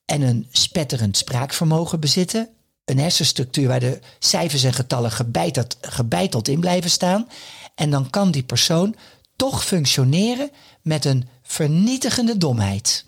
en 0.05 0.21
een 0.21 0.47
spetterend 0.51 1.17
spraakvermogen 1.17 1.99
bezitten. 1.99 2.49
Een 2.85 2.99
hersenstructuur 2.99 3.67
waar 3.67 3.79
de 3.79 3.99
cijfers 4.19 4.63
en 4.63 4.73
getallen 4.73 5.11
gebeiteld, 5.11 5.77
gebeiteld 5.81 6.47
in 6.47 6.59
blijven 6.59 6.89
staan. 6.89 7.27
En 7.75 7.89
dan 7.89 8.09
kan 8.09 8.31
die 8.31 8.43
persoon 8.43 8.95
toch 9.35 9.65
functioneren 9.65 10.51
met 10.81 11.05
een 11.05 11.27
vernietigende 11.43 12.37
domheid. 12.37 13.05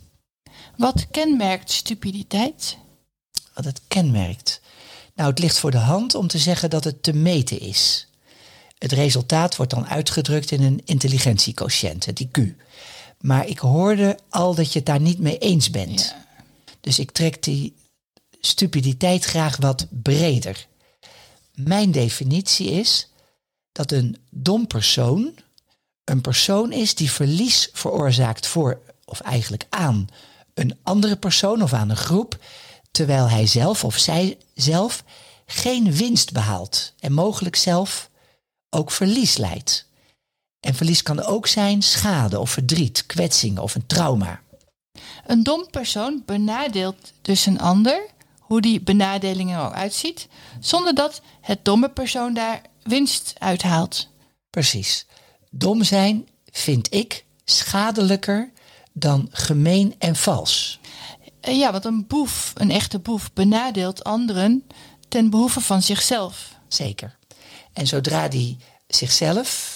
Wat 0.77 1.07
kenmerkt 1.11 1.71
stupiditeit? 1.71 2.77
Wat 3.53 3.65
het 3.65 3.81
kenmerkt? 3.87 4.61
Nou, 5.15 5.29
het 5.29 5.39
ligt 5.39 5.59
voor 5.59 5.71
de 5.71 5.77
hand 5.77 6.15
om 6.15 6.27
te 6.27 6.37
zeggen 6.37 6.69
dat 6.69 6.83
het 6.83 7.03
te 7.03 7.13
meten 7.13 7.59
is. 7.59 8.07
Het 8.77 8.91
resultaat 8.91 9.55
wordt 9.55 9.71
dan 9.71 9.87
uitgedrukt 9.87 10.51
in 10.51 10.63
een 10.63 10.81
intelligentiequotient, 10.85 12.05
het 12.05 12.25
IQ. 12.25 12.41
Maar 13.19 13.47
ik 13.47 13.59
hoorde 13.59 14.17
al 14.29 14.55
dat 14.55 14.71
je 14.73 14.77
het 14.77 14.87
daar 14.87 14.99
niet 14.99 15.19
mee 15.19 15.37
eens 15.37 15.69
bent. 15.69 16.15
Dus 16.87 16.99
ik 16.99 17.11
trek 17.11 17.43
die 17.43 17.75
stupiditeit 18.39 19.23
graag 19.25 19.57
wat 19.57 19.87
breder. 19.89 20.67
Mijn 21.53 21.91
definitie 21.91 22.71
is 22.71 23.09
dat 23.71 23.91
een 23.91 24.17
dom 24.29 24.67
persoon 24.67 25.33
een 26.03 26.21
persoon 26.21 26.71
is 26.71 26.95
die 26.95 27.11
verlies 27.11 27.69
veroorzaakt 27.73 28.47
voor, 28.47 28.81
of 29.05 29.19
eigenlijk 29.19 29.65
aan, 29.69 30.07
een 30.53 30.77
andere 30.83 31.15
persoon 31.15 31.61
of 31.61 31.73
aan 31.73 31.89
een 31.89 31.95
groep, 31.95 32.37
terwijl 32.91 33.29
hij 33.29 33.47
zelf 33.47 33.83
of 33.83 33.97
zij 33.97 34.37
zelf 34.53 35.03
geen 35.45 35.93
winst 35.93 36.31
behaalt 36.31 36.93
en 36.99 37.13
mogelijk 37.13 37.55
zelf 37.55 38.09
ook 38.69 38.91
verlies 38.91 39.37
leidt. 39.37 39.85
En 40.59 40.75
verlies 40.75 41.03
kan 41.03 41.23
ook 41.23 41.47
zijn 41.47 41.81
schade 41.81 42.39
of 42.39 42.49
verdriet, 42.51 43.05
kwetsing 43.05 43.59
of 43.59 43.75
een 43.75 43.85
trauma. 43.85 44.41
Een 45.25 45.43
dom 45.43 45.67
persoon 45.69 46.23
benadeelt 46.25 47.13
dus 47.21 47.45
een 47.45 47.59
ander, 47.59 48.05
hoe 48.39 48.61
die 48.61 48.81
benadeling 48.81 49.53
er 49.53 49.59
ook 49.59 49.73
uitziet, 49.73 50.27
zonder 50.59 50.95
dat 50.95 51.21
het 51.41 51.65
domme 51.65 51.89
persoon 51.89 52.33
daar 52.33 52.61
winst 52.83 53.33
uithaalt. 53.37 54.09
Precies. 54.49 55.05
Dom 55.49 55.83
zijn 55.83 56.27
vind 56.51 56.93
ik 56.93 57.25
schadelijker 57.45 58.51
dan 58.93 59.27
gemeen 59.31 59.95
en 59.97 60.15
vals. 60.15 60.79
Eh, 61.39 61.57
ja, 61.57 61.71
want 61.71 61.85
een 61.85 62.07
boef, 62.07 62.53
een 62.55 62.71
echte 62.71 62.99
boef, 62.99 63.33
benadeelt 63.33 64.03
anderen 64.03 64.67
ten 65.07 65.29
behoeve 65.29 65.61
van 65.61 65.81
zichzelf. 65.81 66.55
Zeker. 66.67 67.17
En 67.73 67.87
zodra 67.87 68.27
die 68.27 68.57
zichzelf 68.87 69.75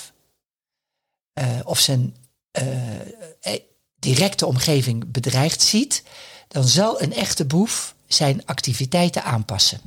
uh, 1.34 1.60
of 1.64 1.80
zijn 1.80 2.16
uh, 2.62 3.56
directe 4.02 4.46
omgeving 4.46 5.12
bedreigd 5.12 5.62
ziet, 5.62 6.04
dan 6.48 6.64
zal 6.68 7.02
een 7.02 7.14
echte 7.14 7.46
boef 7.46 7.96
zijn 8.08 8.46
activiteiten 8.46 9.24
aanpassen. 9.24 9.82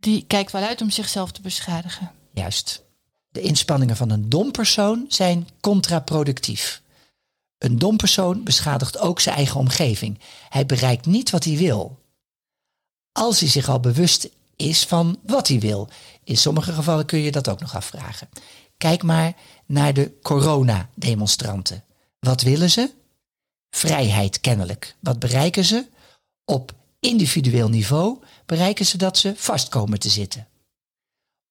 Die 0.00 0.24
kijkt 0.26 0.52
wel 0.52 0.62
uit 0.62 0.80
om 0.80 0.90
zichzelf 0.90 1.30
te 1.32 1.40
beschadigen. 1.40 2.10
Juist. 2.32 2.82
De 3.28 3.40
inspanningen 3.40 3.96
van 3.96 4.10
een 4.10 4.28
dom 4.28 4.50
persoon 4.50 5.04
zijn 5.08 5.48
contraproductief. 5.60 6.82
Een 7.58 7.78
dom 7.78 7.96
persoon 7.96 8.44
beschadigt 8.44 8.98
ook 8.98 9.20
zijn 9.20 9.36
eigen 9.36 9.60
omgeving. 9.60 10.18
Hij 10.48 10.66
bereikt 10.66 11.06
niet 11.06 11.30
wat 11.30 11.44
hij 11.44 11.56
wil. 11.56 11.98
Als 13.12 13.40
hij 13.40 13.48
zich 13.48 13.68
al 13.68 13.80
bewust 13.80 14.28
is 14.56 14.84
van 14.84 15.18
wat 15.22 15.48
hij 15.48 15.60
wil. 15.60 15.88
In 16.24 16.36
sommige 16.36 16.72
gevallen 16.72 17.06
kun 17.06 17.18
je 17.18 17.32
dat 17.32 17.48
ook 17.48 17.60
nog 17.60 17.74
afvragen. 17.74 18.28
Kijk 18.76 19.02
maar 19.02 19.32
naar 19.66 19.94
de 19.94 20.18
coronademonstranten. 20.22 21.84
Wat 22.18 22.42
willen 22.42 22.70
ze? 22.70 22.90
Vrijheid 23.74 24.40
kennelijk. 24.40 24.96
Wat 25.00 25.18
bereiken 25.18 25.64
ze? 25.64 25.86
Op 26.44 26.72
individueel 27.00 27.68
niveau 27.68 28.18
bereiken 28.46 28.86
ze 28.86 28.96
dat 28.96 29.18
ze 29.18 29.32
vast 29.36 29.68
komen 29.68 29.98
te 29.98 30.08
zitten. 30.08 30.48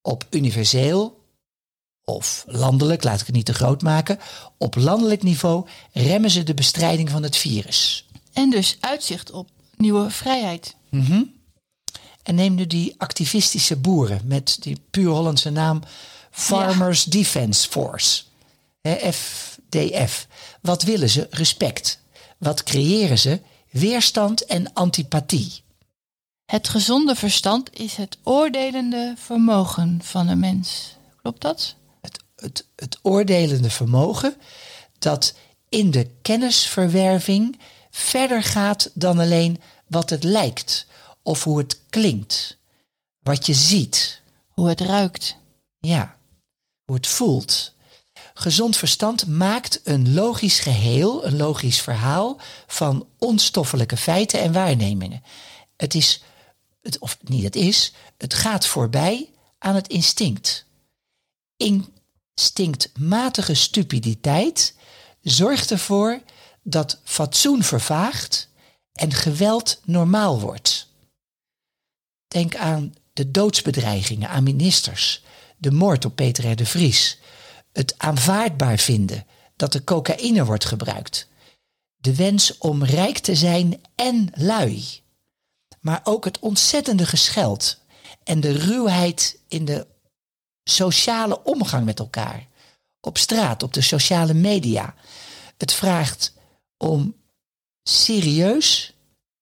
Op 0.02 0.28
universeel 0.30 1.20
of 2.04 2.44
landelijk, 2.48 3.04
laat 3.04 3.20
ik 3.20 3.26
het 3.26 3.36
niet 3.36 3.46
te 3.46 3.54
groot 3.54 3.82
maken, 3.82 4.20
op 4.58 4.76
landelijk 4.76 5.24
niveau 5.24 5.68
remmen 5.92 6.30
ze 6.30 6.44
de 6.44 6.54
bestrijding 6.54 7.10
van 7.10 7.24
het 7.24 7.38
virus. 7.38 8.08
En 8.34 8.50
dus 8.50 8.78
uitzicht 8.80 9.32
op 9.32 9.50
nieuwe 9.78 10.10
vrijheid. 10.10 10.76
Mm 10.90 11.34
En 12.24 12.36
neem 12.36 12.56
nu 12.56 12.68
die 12.68 12.96
activistische 12.98 13.76
boeren 13.76 14.22
met 14.26 14.58
die 14.60 14.82
puur 14.92 15.10
Hollandse 15.10 15.50
naam 15.50 15.84
Farmers 16.32 17.04
Defense 17.04 17.70
Force. 17.70 18.24
FDF. 19.12 20.28
Wat 20.62 20.84
willen 20.84 21.10
ze? 21.10 21.28
Respect. 21.30 22.01
Wat 22.42 22.64
creëren 22.64 23.20
ze? 23.20 23.40
Weerstand 23.70 24.46
en 24.46 24.74
antipathie. 24.74 25.64
Het 26.46 26.70
gezonde 26.70 27.16
verstand 27.16 27.80
is 27.80 27.96
het 27.96 28.18
oordelende 28.24 29.14
vermogen 29.18 30.00
van 30.04 30.28
een 30.28 30.40
mens. 30.40 30.96
Klopt 31.22 31.42
dat? 31.42 31.76
Het, 32.02 32.24
het, 32.36 32.66
het 32.76 33.00
oordelende 33.02 33.70
vermogen 33.70 34.36
dat 35.00 35.34
in 35.70 35.92
de 35.92 36.10
kennisverwerving 36.22 37.60
verder 37.92 38.44
gaat 38.44 38.92
dan 38.94 39.20
alleen 39.20 39.62
wat 39.88 40.10
het 40.10 40.24
lijkt 40.24 40.86
of 41.22 41.44
hoe 41.44 41.58
het 41.58 41.80
klinkt, 41.90 42.58
wat 43.20 43.46
je 43.46 43.54
ziet. 43.54 44.22
Hoe 44.48 44.70
het 44.70 44.82
ruikt. 44.82 45.36
Ja, 45.80 46.18
hoe 46.86 46.96
het 46.96 47.08
voelt. 47.08 47.74
Gezond 48.34 48.78
verstand 48.78 49.28
maakt 49.28 49.82
een 49.84 50.14
logisch 50.14 50.60
geheel, 50.60 51.26
een 51.26 51.38
logisch 51.38 51.82
verhaal 51.82 52.40
van 52.68 53.08
onstoffelijke 53.18 53.98
feiten 53.98 54.40
en 54.40 54.54
waarnemingen. 54.54 55.24
Het 55.78 55.96
is, 55.96 56.24
het, 56.82 57.00
of 57.00 57.18
niet 57.22 57.44
het 57.44 57.56
is, 57.56 57.94
het 58.18 58.34
gaat 58.34 58.66
voorbij 58.66 59.30
aan 59.58 59.76
het 59.76 59.88
instinct. 59.88 60.66
Instinctmatige 61.58 63.54
stupiditeit 63.54 64.76
zorgt 65.22 65.72
ervoor 65.72 66.22
dat 66.64 67.00
fatsoen 67.04 67.64
vervaagt 67.64 68.50
en 68.94 69.14
geweld 69.14 69.80
normaal 69.86 70.40
wordt. 70.40 70.88
Denk 72.28 72.56
aan 72.56 72.94
de 73.14 73.32
doodsbedreigingen 73.32 74.30
aan 74.30 74.44
ministers, 74.44 75.24
de 75.58 75.72
moord 75.72 76.06
op 76.06 76.16
Peter 76.16 76.52
R. 76.52 76.56
de 76.56 76.66
Vries, 76.66 77.20
het 77.74 77.94
aanvaardbaar 77.98 78.78
vinden 78.78 79.26
dat 79.56 79.74
er 79.74 79.84
cocaïne 79.84 80.46
wordt 80.46 80.66
gebruikt, 80.66 81.28
de 81.96 82.16
wens 82.16 82.58
om 82.58 82.84
rijk 82.84 83.18
te 83.18 83.36
zijn 83.36 83.82
en 83.96 84.30
lui, 84.34 85.02
maar 85.80 86.02
ook 86.04 86.26
het 86.26 86.40
ontzettende 86.40 87.06
gescheld 87.06 87.80
en 88.24 88.40
de 88.40 88.52
ruwheid 88.52 89.40
in 89.48 89.66
de 89.66 89.88
sociale 90.64 91.44
omgang 91.44 91.86
met 91.86 92.00
elkaar. 92.00 92.48
Op 93.00 93.18
straat, 93.18 93.64
op 93.64 93.74
de 93.74 93.82
sociale 93.82 94.34
media. 94.34 94.96
Het 95.58 95.74
vraagt 95.74 96.34
om 96.78 97.16
serieus 97.84 98.94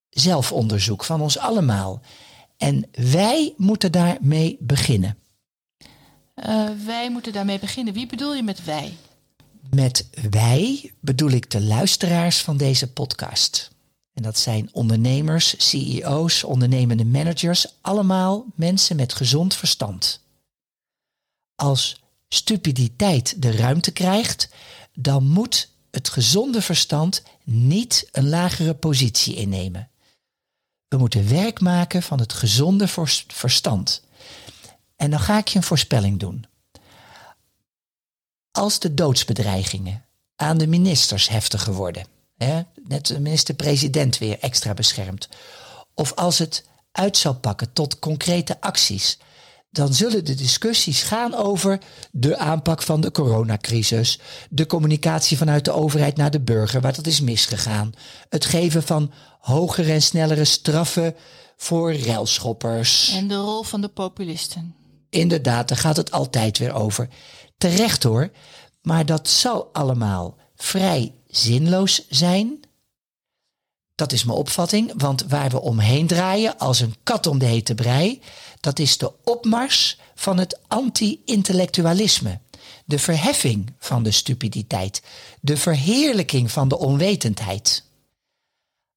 zelfonderzoek 0.09 1.03
van 1.03 1.21
ons 1.21 1.37
allemaal. 1.37 2.01
En 2.57 2.89
wij 2.91 3.53
moeten 3.57 3.91
daarmee 3.91 4.57
beginnen. 4.59 5.17
Uh, 6.47 6.69
wij 6.85 7.11
moeten 7.11 7.33
daarmee 7.33 7.59
beginnen. 7.59 7.93
Wie 7.93 8.05
bedoel 8.05 8.35
je 8.35 8.43
met 8.43 8.63
wij? 8.63 8.97
Met 9.69 10.09
wij 10.29 10.93
bedoel 10.99 11.29
ik 11.29 11.51
de 11.51 11.61
luisteraars 11.61 12.41
van 12.41 12.57
deze 12.57 12.91
podcast. 12.91 13.71
En 14.13 14.23
dat 14.23 14.37
zijn 14.37 14.69
ondernemers, 14.71 15.69
CEO's, 15.69 16.43
ondernemende 16.43 17.05
managers, 17.05 17.67
allemaal 17.81 18.45
mensen 18.55 18.95
met 18.95 19.13
gezond 19.13 19.55
verstand. 19.55 20.21
Als 21.55 22.01
stupiditeit 22.29 23.41
de 23.41 23.51
ruimte 23.51 23.91
krijgt, 23.91 24.49
dan 24.93 25.27
moet 25.27 25.69
het 25.91 26.09
gezonde 26.09 26.61
verstand 26.61 27.23
niet 27.43 28.07
een 28.11 28.29
lagere 28.29 28.73
positie 28.73 29.35
innemen. 29.35 29.89
We 30.87 30.97
moeten 30.97 31.29
werk 31.29 31.59
maken 31.59 32.03
van 32.03 32.19
het 32.19 32.33
gezonde 32.33 32.87
verstand. 33.27 34.03
En 34.99 35.09
dan 35.09 35.19
ga 35.19 35.37
ik 35.37 35.47
je 35.47 35.57
een 35.57 35.63
voorspelling 35.63 36.19
doen. 36.19 36.45
Als 38.51 38.79
de 38.79 38.93
doodsbedreigingen 38.93 40.05
aan 40.35 40.57
de 40.57 40.67
ministers 40.67 41.29
heftiger 41.29 41.73
worden, 41.73 42.05
hè, 42.37 42.61
net 42.83 43.05
de 43.05 43.19
minister-president 43.19 44.17
weer 44.17 44.39
extra 44.39 44.73
beschermd, 44.73 45.29
of 45.93 46.13
als 46.13 46.37
het 46.37 46.65
uit 46.91 47.17
zal 47.17 47.35
pakken 47.35 47.73
tot 47.73 47.99
concrete 47.99 48.61
acties, 48.61 49.17
dan 49.71 49.93
zullen 49.93 50.25
de 50.25 50.35
discussies 50.35 51.01
gaan 51.01 51.33
over 51.33 51.79
de 52.11 52.37
aanpak 52.37 52.81
van 52.81 53.01
de 53.01 53.11
coronacrisis, 53.11 54.19
de 54.49 54.65
communicatie 54.65 55.37
vanuit 55.37 55.65
de 55.65 55.71
overheid 55.71 56.17
naar 56.17 56.31
de 56.31 56.41
burger, 56.41 56.81
waar 56.81 56.95
dat 56.95 57.07
is 57.07 57.21
misgegaan, 57.21 57.93
het 58.29 58.45
geven 58.45 58.83
van 58.83 59.11
hogere 59.39 59.91
en 59.91 60.01
snellere 60.01 60.45
straffen 60.45 61.15
voor 61.57 61.93
railschoppers. 61.93 63.09
En 63.09 63.27
de 63.27 63.35
rol 63.35 63.63
van 63.63 63.81
de 63.81 63.87
populisten. 63.87 64.78
Inderdaad, 65.09 65.67
daar 65.67 65.77
gaat 65.77 65.97
het 65.97 66.11
altijd 66.11 66.57
weer 66.57 66.73
over. 66.73 67.09
Terecht 67.57 68.03
hoor, 68.03 68.31
maar 68.81 69.05
dat 69.05 69.27
zal 69.27 69.69
allemaal 69.73 70.37
vrij 70.55 71.13
zinloos 71.27 72.07
zijn. 72.09 72.59
Dat 73.95 74.11
is 74.11 74.23
mijn 74.23 74.37
opvatting, 74.37 74.93
want 74.95 75.25
waar 75.27 75.49
we 75.49 75.61
omheen 75.61 76.07
draaien 76.07 76.57
als 76.57 76.79
een 76.79 76.95
kat 77.03 77.27
om 77.27 77.39
de 77.39 77.45
hete 77.45 77.75
brei, 77.75 78.21
dat 78.59 78.79
is 78.79 78.97
de 78.97 79.11
opmars 79.23 79.99
van 80.15 80.37
het 80.37 80.59
anti-intellectualisme. 80.67 82.39
De 82.85 82.99
verheffing 82.99 83.73
van 83.79 84.03
de 84.03 84.11
stupiditeit, 84.11 85.01
de 85.41 85.57
verheerlijking 85.57 86.51
van 86.51 86.67
de 86.67 86.77
onwetendheid. 86.77 87.83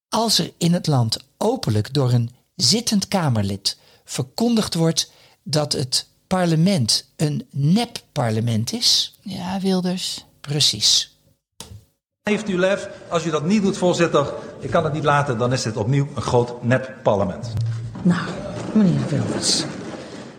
Als 0.09 0.39
er 0.39 0.53
in 0.59 0.73
het 0.73 0.87
land 0.87 1.19
openlijk 1.39 1.95
door 1.95 2.13
een 2.13 2.31
zittend 2.57 3.09
Kamerlid 3.09 3.79
verkondigd 4.05 4.75
wordt 4.75 5.11
dat 5.43 5.73
het 5.73 6.07
parlement 6.27 7.05
een 7.17 7.47
nep-parlement 7.51 8.73
is. 8.73 9.19
Ja, 9.21 9.61
Wilders. 9.61 10.25
Precies. 10.41 11.17
Heeft 12.23 12.49
u 12.49 12.59
lef, 12.59 12.89
als 13.09 13.27
u 13.27 13.31
dat 13.31 13.45
niet 13.45 13.63
doet, 13.63 13.77
voorzitter, 13.77 14.33
ik 14.61 14.71
kan 14.71 14.85
het 14.85 14.93
niet 14.93 15.05
laten, 15.05 15.39
dan 15.39 15.53
is 15.53 15.63
dit 15.63 15.77
opnieuw 15.77 16.09
een 16.15 16.23
groot 16.23 16.63
nep-parlement. 16.63 17.53
Nou, 18.03 18.31
meneer 18.75 19.09
Wilders. 19.09 19.65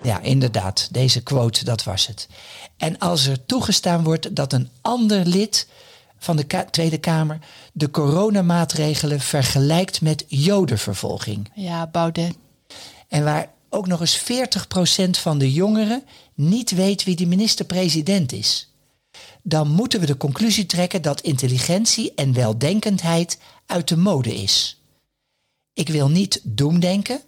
Ja, 0.02 0.20
inderdaad, 0.20 0.88
deze 0.92 1.24
quote, 1.24 1.64
dat 1.64 1.84
was 1.84 2.08
het. 2.08 2.28
En 2.78 2.98
als 2.98 3.26
er 3.26 3.46
toegestaan 3.46 4.04
wordt 4.04 4.36
dat 4.36 4.54
een 4.54 4.70
ander 4.82 5.26
lid 5.26 5.68
van 6.18 6.36
de 6.36 6.66
Tweede 6.72 6.98
Kamer 6.98 7.40
de 7.74 7.92
coronamaatregelen 7.92 9.20
vergelijkt 9.20 10.02
met 10.02 10.26
jodenvervolging. 10.28 11.52
Ja, 11.56 11.88
Baudet. 11.88 12.36
En 13.08 13.24
waar 13.24 13.48
ook 13.74 13.88
nog 13.88 14.00
eens 14.00 14.20
40% 14.20 15.10
van 15.10 15.38
de 15.38 15.52
jongeren 15.52 16.04
niet 16.34 16.72
weet 16.72 17.04
wie 17.04 17.16
de 17.16 17.26
minister-president 17.26 18.32
is. 18.32 18.72
Dan 19.42 19.68
moeten 19.68 20.00
we 20.00 20.06
de 20.06 20.18
conclusie 20.18 20.66
trekken 20.66 21.02
dat 21.02 21.22
intelligentie 21.22 22.14
en 22.16 22.34
weldenkendheid 22.34 23.40
uit 23.66 23.88
de 23.88 23.98
mode 23.98 24.36
is. 24.36 24.82
Ik 25.74 25.90
wil 25.90 26.10
niet 26.10 26.42
doemdenken, 26.44 27.22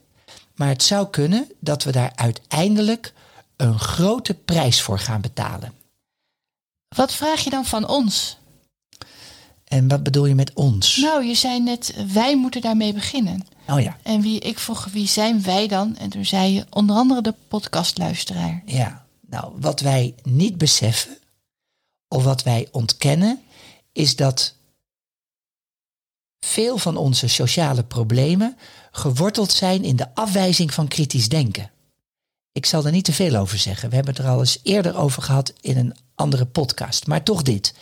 maar 0.56 0.68
het 0.68 0.84
zou 0.84 1.08
kunnen 1.10 1.52
dat 1.60 1.84
we 1.84 1.92
daar 1.92 2.12
uiteindelijk 2.16 3.14
een 3.56 3.80
grote 3.80 4.34
prijs 4.34 4.82
voor 4.82 5.00
gaan 5.00 5.22
betalen. 5.22 5.74
Wat 6.96 7.14
vraag 7.14 7.44
je 7.44 7.50
dan 7.50 7.66
van 7.66 7.88
ons? 7.88 8.38
En 9.66 9.88
wat 9.88 10.04
bedoel 10.04 10.26
je 10.26 10.36
met 10.36 10.54
ons? 10.54 10.98
Nou, 10.98 11.26
je 11.26 11.36
zei 11.36 11.60
net, 11.60 11.96
wij 12.14 12.38
moeten 12.38 12.62
daarmee 12.62 12.94
beginnen. 12.94 13.48
Oh 13.68 13.82
ja. 13.82 13.98
En 14.04 14.22
wie, 14.22 14.40
ik 14.40 14.60
vroeg, 14.60 14.86
wie 14.86 15.08
zijn 15.08 15.44
wij 15.44 15.68
dan? 15.68 15.98
En 15.98 16.10
toen 16.10 16.26
zei 16.26 16.54
je 16.54 16.66
onder 16.70 16.96
andere 16.96 17.22
de 17.22 17.34
podcastluisteraar. 17.48 18.62
Ja, 18.66 19.06
nou, 19.28 19.54
wat 19.60 19.80
wij 19.80 20.16
niet 20.24 20.58
beseffen, 20.58 21.18
of 22.08 22.24
wat 22.24 22.44
wij 22.44 22.68
ontkennen, 22.72 23.42
is 23.92 24.16
dat 24.16 24.56
veel 26.40 26.78
van 26.78 26.98
onze 26.98 27.28
sociale 27.28 27.84
problemen 27.84 28.58
geworteld 28.92 29.52
zijn 29.52 29.84
in 29.84 29.96
de 29.96 30.16
afwijzing 30.16 30.74
van 30.74 30.88
kritisch 30.88 31.30
denken. 31.30 31.72
Ik 32.52 32.66
zal 32.66 32.86
er 32.86 32.92
niet 32.92 33.06
te 33.06 33.14
veel 33.14 33.36
over 33.36 33.58
zeggen. 33.58 33.90
We 33.90 33.96
hebben 33.96 34.16
het 34.16 34.24
er 34.24 34.30
al 34.30 34.40
eens 34.40 34.60
eerder 34.64 34.98
over 34.98 35.22
gehad 35.22 35.54
in 35.62 35.78
een 35.78 35.96
andere 36.16 36.46
podcast. 36.46 37.08
Maar 37.08 37.24
toch 37.24 37.42
dit. 37.42 37.74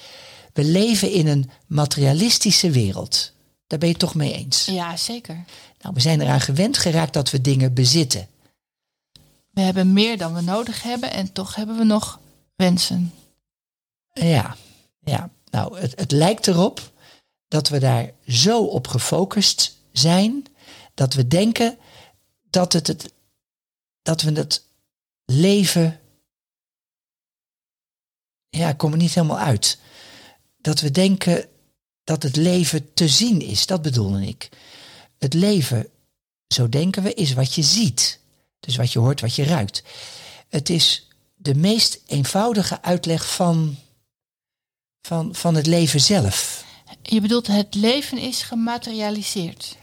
We 0.53 0.63
leven 0.63 1.11
in 1.11 1.27
een 1.27 1.49
materialistische 1.67 2.71
wereld. 2.71 3.32
Daar 3.73 3.81
ben 3.81 3.91
je 3.91 3.97
het 3.97 4.07
toch 4.09 4.15
mee 4.15 4.33
eens? 4.33 4.65
Ja, 4.65 4.97
zeker. 4.97 5.43
Nou, 5.81 5.93
we 5.93 5.99
zijn 5.99 6.21
eraan 6.21 6.41
gewend 6.41 6.77
geraakt 6.77 7.13
dat 7.13 7.29
we 7.29 7.41
dingen 7.41 7.73
bezitten. 7.73 8.27
We 9.49 9.61
hebben 9.61 9.93
meer 9.93 10.17
dan 10.17 10.33
we 10.33 10.41
nodig 10.41 10.83
hebben 10.83 11.11
en 11.11 11.31
toch 11.31 11.55
hebben 11.55 11.77
we 11.77 11.83
nog 11.83 12.19
wensen. 12.55 13.13
Ja, 14.13 14.55
ja. 14.99 15.29
Nou, 15.49 15.79
het, 15.79 15.99
het 15.99 16.11
lijkt 16.11 16.47
erop 16.47 16.91
dat 17.47 17.69
we 17.69 17.79
daar 17.79 18.11
zo 18.27 18.63
op 18.63 18.87
gefocust 18.87 19.77
zijn 19.91 20.45
dat 20.93 21.13
we 21.13 21.27
denken 21.27 21.77
dat, 22.49 22.73
het, 22.73 22.87
het, 22.87 23.13
dat 24.01 24.21
we 24.21 24.31
het 24.31 24.65
leven. 25.25 25.99
Ja, 28.49 28.69
ik 28.69 28.77
kom 28.77 28.91
er 28.91 28.97
niet 28.97 29.13
helemaal 29.13 29.39
uit. 29.39 29.79
Dat 30.57 30.79
we 30.79 30.91
denken 30.91 31.47
dat 32.03 32.23
het 32.23 32.35
leven 32.35 32.93
te 32.93 33.07
zien 33.07 33.41
is, 33.41 33.65
dat 33.65 33.81
bedoelde 33.81 34.27
ik. 34.27 34.49
Het 35.17 35.33
leven, 35.33 35.87
zo 36.47 36.69
denken 36.69 37.03
we, 37.03 37.13
is 37.13 37.33
wat 37.33 37.53
je 37.53 37.63
ziet. 37.63 38.19
Dus 38.59 38.75
wat 38.75 38.91
je 38.91 38.99
hoort, 38.99 39.21
wat 39.21 39.35
je 39.35 39.43
ruikt. 39.43 39.83
Het 40.49 40.69
is 40.69 41.07
de 41.35 41.55
meest 41.55 41.99
eenvoudige 42.05 42.81
uitleg 42.81 43.33
van, 43.35 43.77
van, 45.01 45.35
van 45.35 45.55
het 45.55 45.67
leven 45.67 46.01
zelf. 46.01 46.65
Je 47.01 47.21
bedoelt, 47.21 47.47
het 47.47 47.75
leven 47.75 48.17
is 48.17 48.41
gematerialiseerd. 48.41 49.77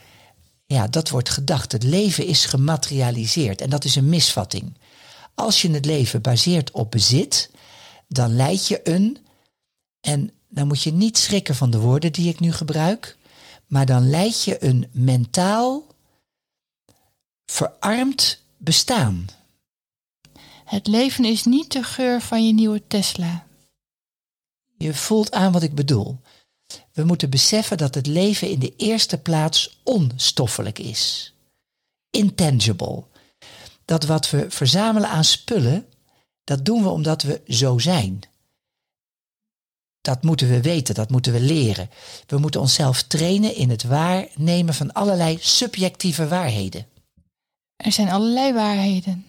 Ja, 0.66 0.88
dat 0.88 1.08
wordt 1.08 1.28
gedacht. 1.28 1.72
Het 1.72 1.82
leven 1.82 2.26
is 2.26 2.44
gematerialiseerd. 2.44 3.60
En 3.60 3.70
dat 3.70 3.84
is 3.84 3.96
een 3.96 4.08
misvatting. 4.08 4.76
Als 5.34 5.62
je 5.62 5.70
het 5.70 5.84
leven 5.84 6.20
baseert 6.22 6.70
op 6.70 6.90
bezit, 6.90 7.50
dan 8.08 8.36
leid 8.36 8.66
je 8.66 8.80
een, 8.88 9.18
en 10.00 10.32
dan 10.50 10.66
moet 10.66 10.82
je 10.82 10.92
niet 10.92 11.18
schrikken 11.18 11.54
van 11.54 11.70
de 11.70 11.78
woorden 11.78 12.12
die 12.12 12.28
ik 12.28 12.40
nu 12.40 12.52
gebruik, 12.52 13.16
maar 13.66 13.86
dan 13.86 14.10
leid 14.10 14.42
je 14.42 14.64
een 14.64 14.88
mentaal 14.92 15.86
verarmd 17.46 18.42
bestaan. 18.56 19.26
Het 20.64 20.86
leven 20.86 21.24
is 21.24 21.44
niet 21.44 21.72
de 21.72 21.82
geur 21.82 22.20
van 22.20 22.46
je 22.46 22.52
nieuwe 22.52 22.86
Tesla. 22.86 23.46
Je 24.76 24.94
voelt 24.94 25.32
aan 25.32 25.52
wat 25.52 25.62
ik 25.62 25.74
bedoel. 25.74 26.18
We 26.92 27.04
moeten 27.04 27.30
beseffen 27.30 27.76
dat 27.76 27.94
het 27.94 28.06
leven 28.06 28.50
in 28.50 28.58
de 28.58 28.76
eerste 28.76 29.18
plaats 29.18 29.80
onstoffelijk 29.82 30.78
is. 30.78 31.34
Intangible. 32.10 33.04
Dat 33.84 34.04
wat 34.04 34.30
we 34.30 34.50
verzamelen 34.50 35.08
aan 35.08 35.24
spullen, 35.24 35.86
dat 36.44 36.64
doen 36.64 36.82
we 36.82 36.88
omdat 36.88 37.22
we 37.22 37.42
zo 37.46 37.78
zijn. 37.78 38.20
Dat 40.00 40.22
moeten 40.22 40.48
we 40.48 40.60
weten, 40.60 40.94
dat 40.94 41.10
moeten 41.10 41.32
we 41.32 41.40
leren. 41.40 41.90
We 42.26 42.38
moeten 42.38 42.60
onszelf 42.60 43.02
trainen 43.02 43.54
in 43.54 43.70
het 43.70 43.82
waarnemen 43.82 44.74
van 44.74 44.92
allerlei 44.92 45.38
subjectieve 45.40 46.28
waarheden. 46.28 46.86
Er 47.76 47.92
zijn 47.92 48.10
allerlei 48.10 48.52
waarheden. 48.52 49.26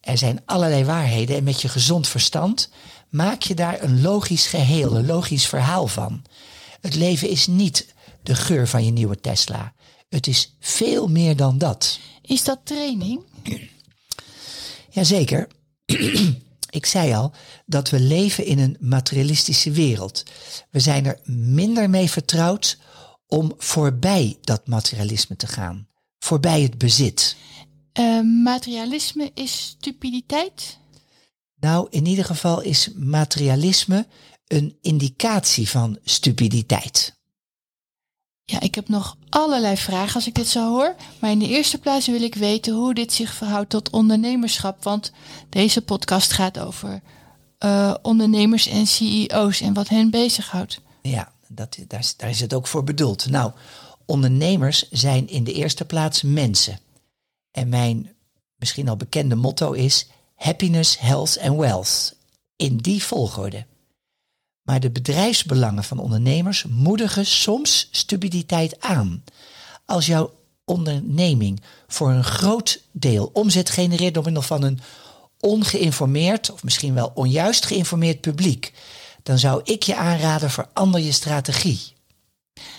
Er 0.00 0.18
zijn 0.18 0.42
allerlei 0.44 0.84
waarheden 0.84 1.36
en 1.36 1.44
met 1.44 1.60
je 1.60 1.68
gezond 1.68 2.08
verstand 2.08 2.70
maak 3.08 3.42
je 3.42 3.54
daar 3.54 3.82
een 3.82 4.02
logisch 4.02 4.46
geheel, 4.46 4.96
een 4.96 5.06
logisch 5.06 5.46
verhaal 5.46 5.86
van. 5.86 6.24
Het 6.80 6.94
leven 6.94 7.28
is 7.28 7.46
niet 7.46 7.94
de 8.22 8.34
geur 8.34 8.68
van 8.68 8.84
je 8.84 8.90
nieuwe 8.90 9.20
Tesla. 9.20 9.72
Het 10.08 10.26
is 10.26 10.56
veel 10.60 11.08
meer 11.08 11.36
dan 11.36 11.58
dat. 11.58 11.98
Is 12.22 12.44
dat 12.44 12.60
training? 12.64 13.20
Jazeker. 14.90 15.48
Ik 16.72 16.86
zei 16.86 17.14
al 17.14 17.32
dat 17.66 17.90
we 17.90 18.00
leven 18.00 18.44
in 18.46 18.58
een 18.58 18.76
materialistische 18.80 19.70
wereld. 19.70 20.22
We 20.70 20.80
zijn 20.80 21.06
er 21.06 21.20
minder 21.24 21.90
mee 21.90 22.10
vertrouwd 22.10 22.78
om 23.26 23.54
voorbij 23.58 24.38
dat 24.40 24.66
materialisme 24.66 25.36
te 25.36 25.46
gaan. 25.46 25.88
Voorbij 26.18 26.62
het 26.62 26.78
bezit. 26.78 27.36
Uh, 27.98 28.20
materialisme 28.42 29.30
is 29.34 29.60
stupiditeit? 29.60 30.78
Nou, 31.60 31.86
in 31.90 32.06
ieder 32.06 32.24
geval 32.24 32.60
is 32.60 32.90
materialisme 32.94 34.06
een 34.46 34.78
indicatie 34.80 35.68
van 35.68 35.98
stupiditeit. 36.04 37.20
Ja, 38.44 38.60
ik 38.60 38.74
heb 38.74 38.88
nog 38.88 39.16
allerlei 39.28 39.76
vragen 39.76 40.14
als 40.14 40.26
ik 40.26 40.34
dit 40.34 40.48
zo 40.48 40.68
hoor. 40.68 40.94
Maar 41.18 41.30
in 41.30 41.38
de 41.38 41.48
eerste 41.48 41.78
plaats 41.78 42.06
wil 42.06 42.22
ik 42.22 42.34
weten 42.34 42.74
hoe 42.74 42.94
dit 42.94 43.12
zich 43.12 43.32
verhoudt 43.32 43.70
tot 43.70 43.90
ondernemerschap. 43.90 44.82
Want 44.82 45.12
deze 45.48 45.82
podcast 45.82 46.32
gaat 46.32 46.58
over 46.58 47.02
uh, 47.64 47.94
ondernemers 48.02 48.66
en 48.68 48.86
CEO's 48.86 49.60
en 49.60 49.72
wat 49.72 49.88
hen 49.88 50.10
bezighoudt. 50.10 50.80
Ja, 51.02 51.32
dat, 51.48 51.78
daar, 51.86 52.00
is, 52.00 52.16
daar 52.16 52.30
is 52.30 52.40
het 52.40 52.54
ook 52.54 52.66
voor 52.66 52.84
bedoeld. 52.84 53.30
Nou, 53.30 53.52
ondernemers 54.06 54.88
zijn 54.90 55.28
in 55.28 55.44
de 55.44 55.52
eerste 55.52 55.84
plaats 55.84 56.22
mensen. 56.22 56.78
En 57.50 57.68
mijn 57.68 58.14
misschien 58.56 58.88
al 58.88 58.96
bekende 58.96 59.34
motto 59.34 59.72
is 59.72 60.06
happiness, 60.34 60.98
health 60.98 61.38
and 61.40 61.58
wealth. 61.58 62.14
In 62.56 62.76
die 62.76 63.02
volgorde. 63.02 63.66
Maar 64.62 64.80
de 64.80 64.90
bedrijfsbelangen 64.90 65.84
van 65.84 65.98
ondernemers 65.98 66.64
moedigen 66.64 67.26
soms 67.26 67.88
stupiditeit 67.90 68.80
aan. 68.80 69.24
Als 69.86 70.06
jouw 70.06 70.32
onderneming 70.64 71.62
voor 71.86 72.10
een 72.10 72.24
groot 72.24 72.82
deel 72.92 73.30
omzet 73.32 73.70
genereert 73.70 74.14
door 74.14 74.24
middel 74.24 74.42
van 74.42 74.62
een 74.62 74.80
ongeïnformeerd 75.40 76.50
of 76.52 76.64
misschien 76.64 76.94
wel 76.94 77.12
onjuist 77.14 77.66
geïnformeerd 77.66 78.20
publiek, 78.20 78.72
dan 79.22 79.38
zou 79.38 79.60
ik 79.64 79.82
je 79.82 79.96
aanraden 79.96 80.50
verander 80.50 81.00
je 81.00 81.12
strategie. 81.12 81.92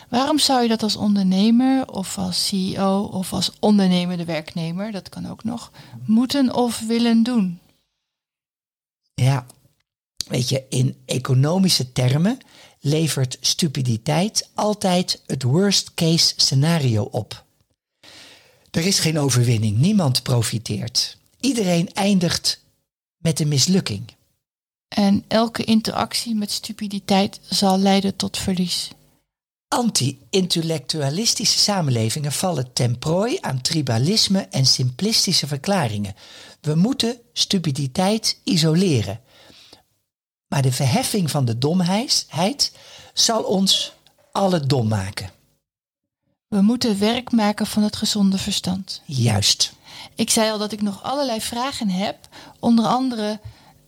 Waarom 0.09 0.39
zou 0.39 0.61
je 0.61 0.67
dat 0.67 0.83
als 0.83 0.95
ondernemer 0.95 1.87
of 1.87 2.17
als 2.17 2.47
CEO 2.47 3.01
of 3.01 3.33
als 3.33 3.51
ondernemende 3.59 4.25
werknemer, 4.25 4.91
dat 4.91 5.09
kan 5.09 5.29
ook 5.29 5.43
nog, 5.43 5.71
moeten 6.05 6.53
of 6.53 6.79
willen 6.79 7.23
doen? 7.23 7.59
Ja, 9.13 9.45
weet 10.27 10.49
je, 10.49 10.63
in 10.69 10.95
economische 11.05 11.91
termen 11.91 12.37
levert 12.79 13.37
stupiditeit 13.41 14.49
altijd 14.53 15.21
het 15.25 15.43
worst 15.43 15.93
case 15.93 16.33
scenario 16.35 17.03
op. 17.03 17.43
Er 18.71 18.85
is 18.85 18.99
geen 18.99 19.19
overwinning, 19.19 19.77
niemand 19.77 20.23
profiteert. 20.23 21.17
Iedereen 21.39 21.93
eindigt 21.93 22.61
met 23.17 23.39
een 23.39 23.47
mislukking. 23.47 24.03
En 24.87 25.23
elke 25.27 25.63
interactie 25.63 26.35
met 26.35 26.51
stupiditeit 26.51 27.39
zal 27.49 27.77
leiden 27.79 28.15
tot 28.15 28.37
verlies. 28.37 28.89
Anti-intellectualistische 29.67 31.59
samenlevingen 31.59 32.31
vallen 32.31 32.73
ten 32.73 32.99
prooi 32.99 33.37
aan 33.41 33.61
tribalisme 33.61 34.39
en 34.39 34.65
simplistische 34.65 35.47
verklaringen. 35.47 36.15
We 36.61 36.75
moeten 36.75 37.19
stupiditeit 37.33 38.39
isoleren. 38.43 39.21
Maar 40.53 40.61
de 40.61 40.71
verheffing 40.71 41.31
van 41.31 41.45
de 41.45 41.57
domheid 41.57 42.71
zal 43.13 43.43
ons 43.43 43.93
alle 44.31 44.65
dom 44.65 44.87
maken. 44.87 45.29
We 46.47 46.61
moeten 46.61 46.99
werk 46.99 47.31
maken 47.31 47.67
van 47.67 47.83
het 47.83 47.95
gezonde 47.95 48.37
verstand. 48.37 49.01
Juist. 49.05 49.73
Ik 50.15 50.29
zei 50.29 50.51
al 50.51 50.57
dat 50.57 50.71
ik 50.71 50.81
nog 50.81 51.03
allerlei 51.03 51.41
vragen 51.41 51.89
heb. 51.89 52.17
Onder 52.59 52.85
andere, 52.85 53.39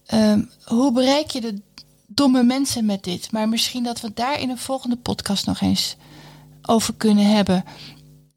ehm, 0.06 0.44
hoe 0.64 0.92
bereik 0.92 1.30
je 1.30 1.42
de 1.42 1.62
domme 2.08 2.44
mensen 2.44 2.86
met 2.86 3.04
dit? 3.04 3.32
Maar 3.32 3.50
misschien 3.50 3.84
dat 3.84 4.02
we 4.02 4.12
daar 4.14 4.40
in 4.40 4.50
een 4.50 4.58
volgende 4.58 4.98
podcast 4.98 5.46
nog 5.46 5.62
eens 5.62 5.96
over 6.62 6.94
kunnen 6.94 7.26
hebben. 7.36 7.66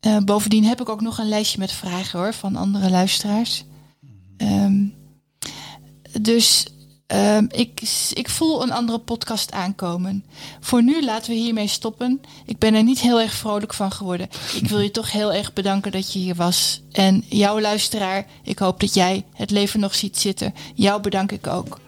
Uh, 0.07 0.19
bovendien 0.19 0.65
heb 0.65 0.81
ik 0.81 0.89
ook 0.89 1.01
nog 1.01 1.19
een 1.19 1.29
lijstje 1.29 1.59
met 1.59 1.73
vragen 1.73 2.19
hoor, 2.19 2.35
van 2.35 2.57
andere 2.57 2.91
luisteraars. 2.91 3.65
Um, 4.37 4.95
dus 6.21 6.67
Um, 7.15 7.49
ik, 7.51 7.81
ik 8.13 8.29
voel 8.29 8.63
een 8.63 8.73
andere 8.73 8.99
podcast 8.99 9.53
aankomen. 9.53 10.25
Voor 10.61 10.83
nu 10.83 11.05
laten 11.05 11.31
we 11.33 11.39
hiermee 11.39 11.67
stoppen. 11.67 12.21
Ik 12.47 12.59
ben 12.59 12.75
er 12.75 12.83
niet 12.83 13.01
heel 13.01 13.21
erg 13.21 13.33
vrolijk 13.33 13.75
van 13.75 13.93
geworden. 13.93 14.29
Ik 14.55 14.69
wil 14.69 14.81
je 14.81 14.91
toch 14.91 15.13
heel 15.13 15.33
erg 15.33 15.53
bedanken 15.53 15.93
dat 15.93 16.13
je 16.13 16.19
hier 16.19 16.35
was. 16.35 16.81
En 16.93 17.25
jouw 17.29 17.61
luisteraar, 17.61 18.27
ik 18.43 18.59
hoop 18.59 18.81
dat 18.81 18.95
jij 18.95 19.25
het 19.35 19.51
leven 19.51 19.81
nog 19.81 19.95
ziet 19.95 20.19
zitten. 20.19 20.55
Jou 20.75 21.01
bedank 21.01 21.33
ik 21.33 21.47
ook. 21.47 21.81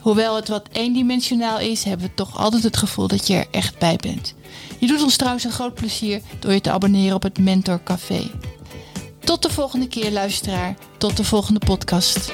Hoewel 0.00 0.36
het 0.36 0.48
wat 0.48 0.68
eendimensionaal 0.72 1.58
is, 1.58 1.84
hebben 1.84 2.06
we 2.06 2.14
toch 2.14 2.36
altijd 2.36 2.62
het 2.62 2.76
gevoel 2.76 3.08
dat 3.08 3.26
je 3.26 3.34
er 3.34 3.46
echt 3.50 3.78
bij 3.78 3.96
bent. 3.96 4.34
Je 4.78 4.86
doet 4.86 5.02
ons 5.02 5.16
trouwens 5.16 5.44
een 5.44 5.52
groot 5.52 5.74
plezier 5.74 6.20
door 6.38 6.52
je 6.52 6.60
te 6.60 6.70
abonneren 6.70 7.14
op 7.14 7.22
het 7.22 7.38
Mentor 7.38 7.82
Café. 7.82 8.30
Tot 9.18 9.42
de 9.42 9.50
volgende 9.50 9.88
keer, 9.88 10.10
luisteraar. 10.10 10.76
Tot 10.98 11.16
de 11.16 11.24
volgende 11.24 11.60
podcast. 11.66 12.32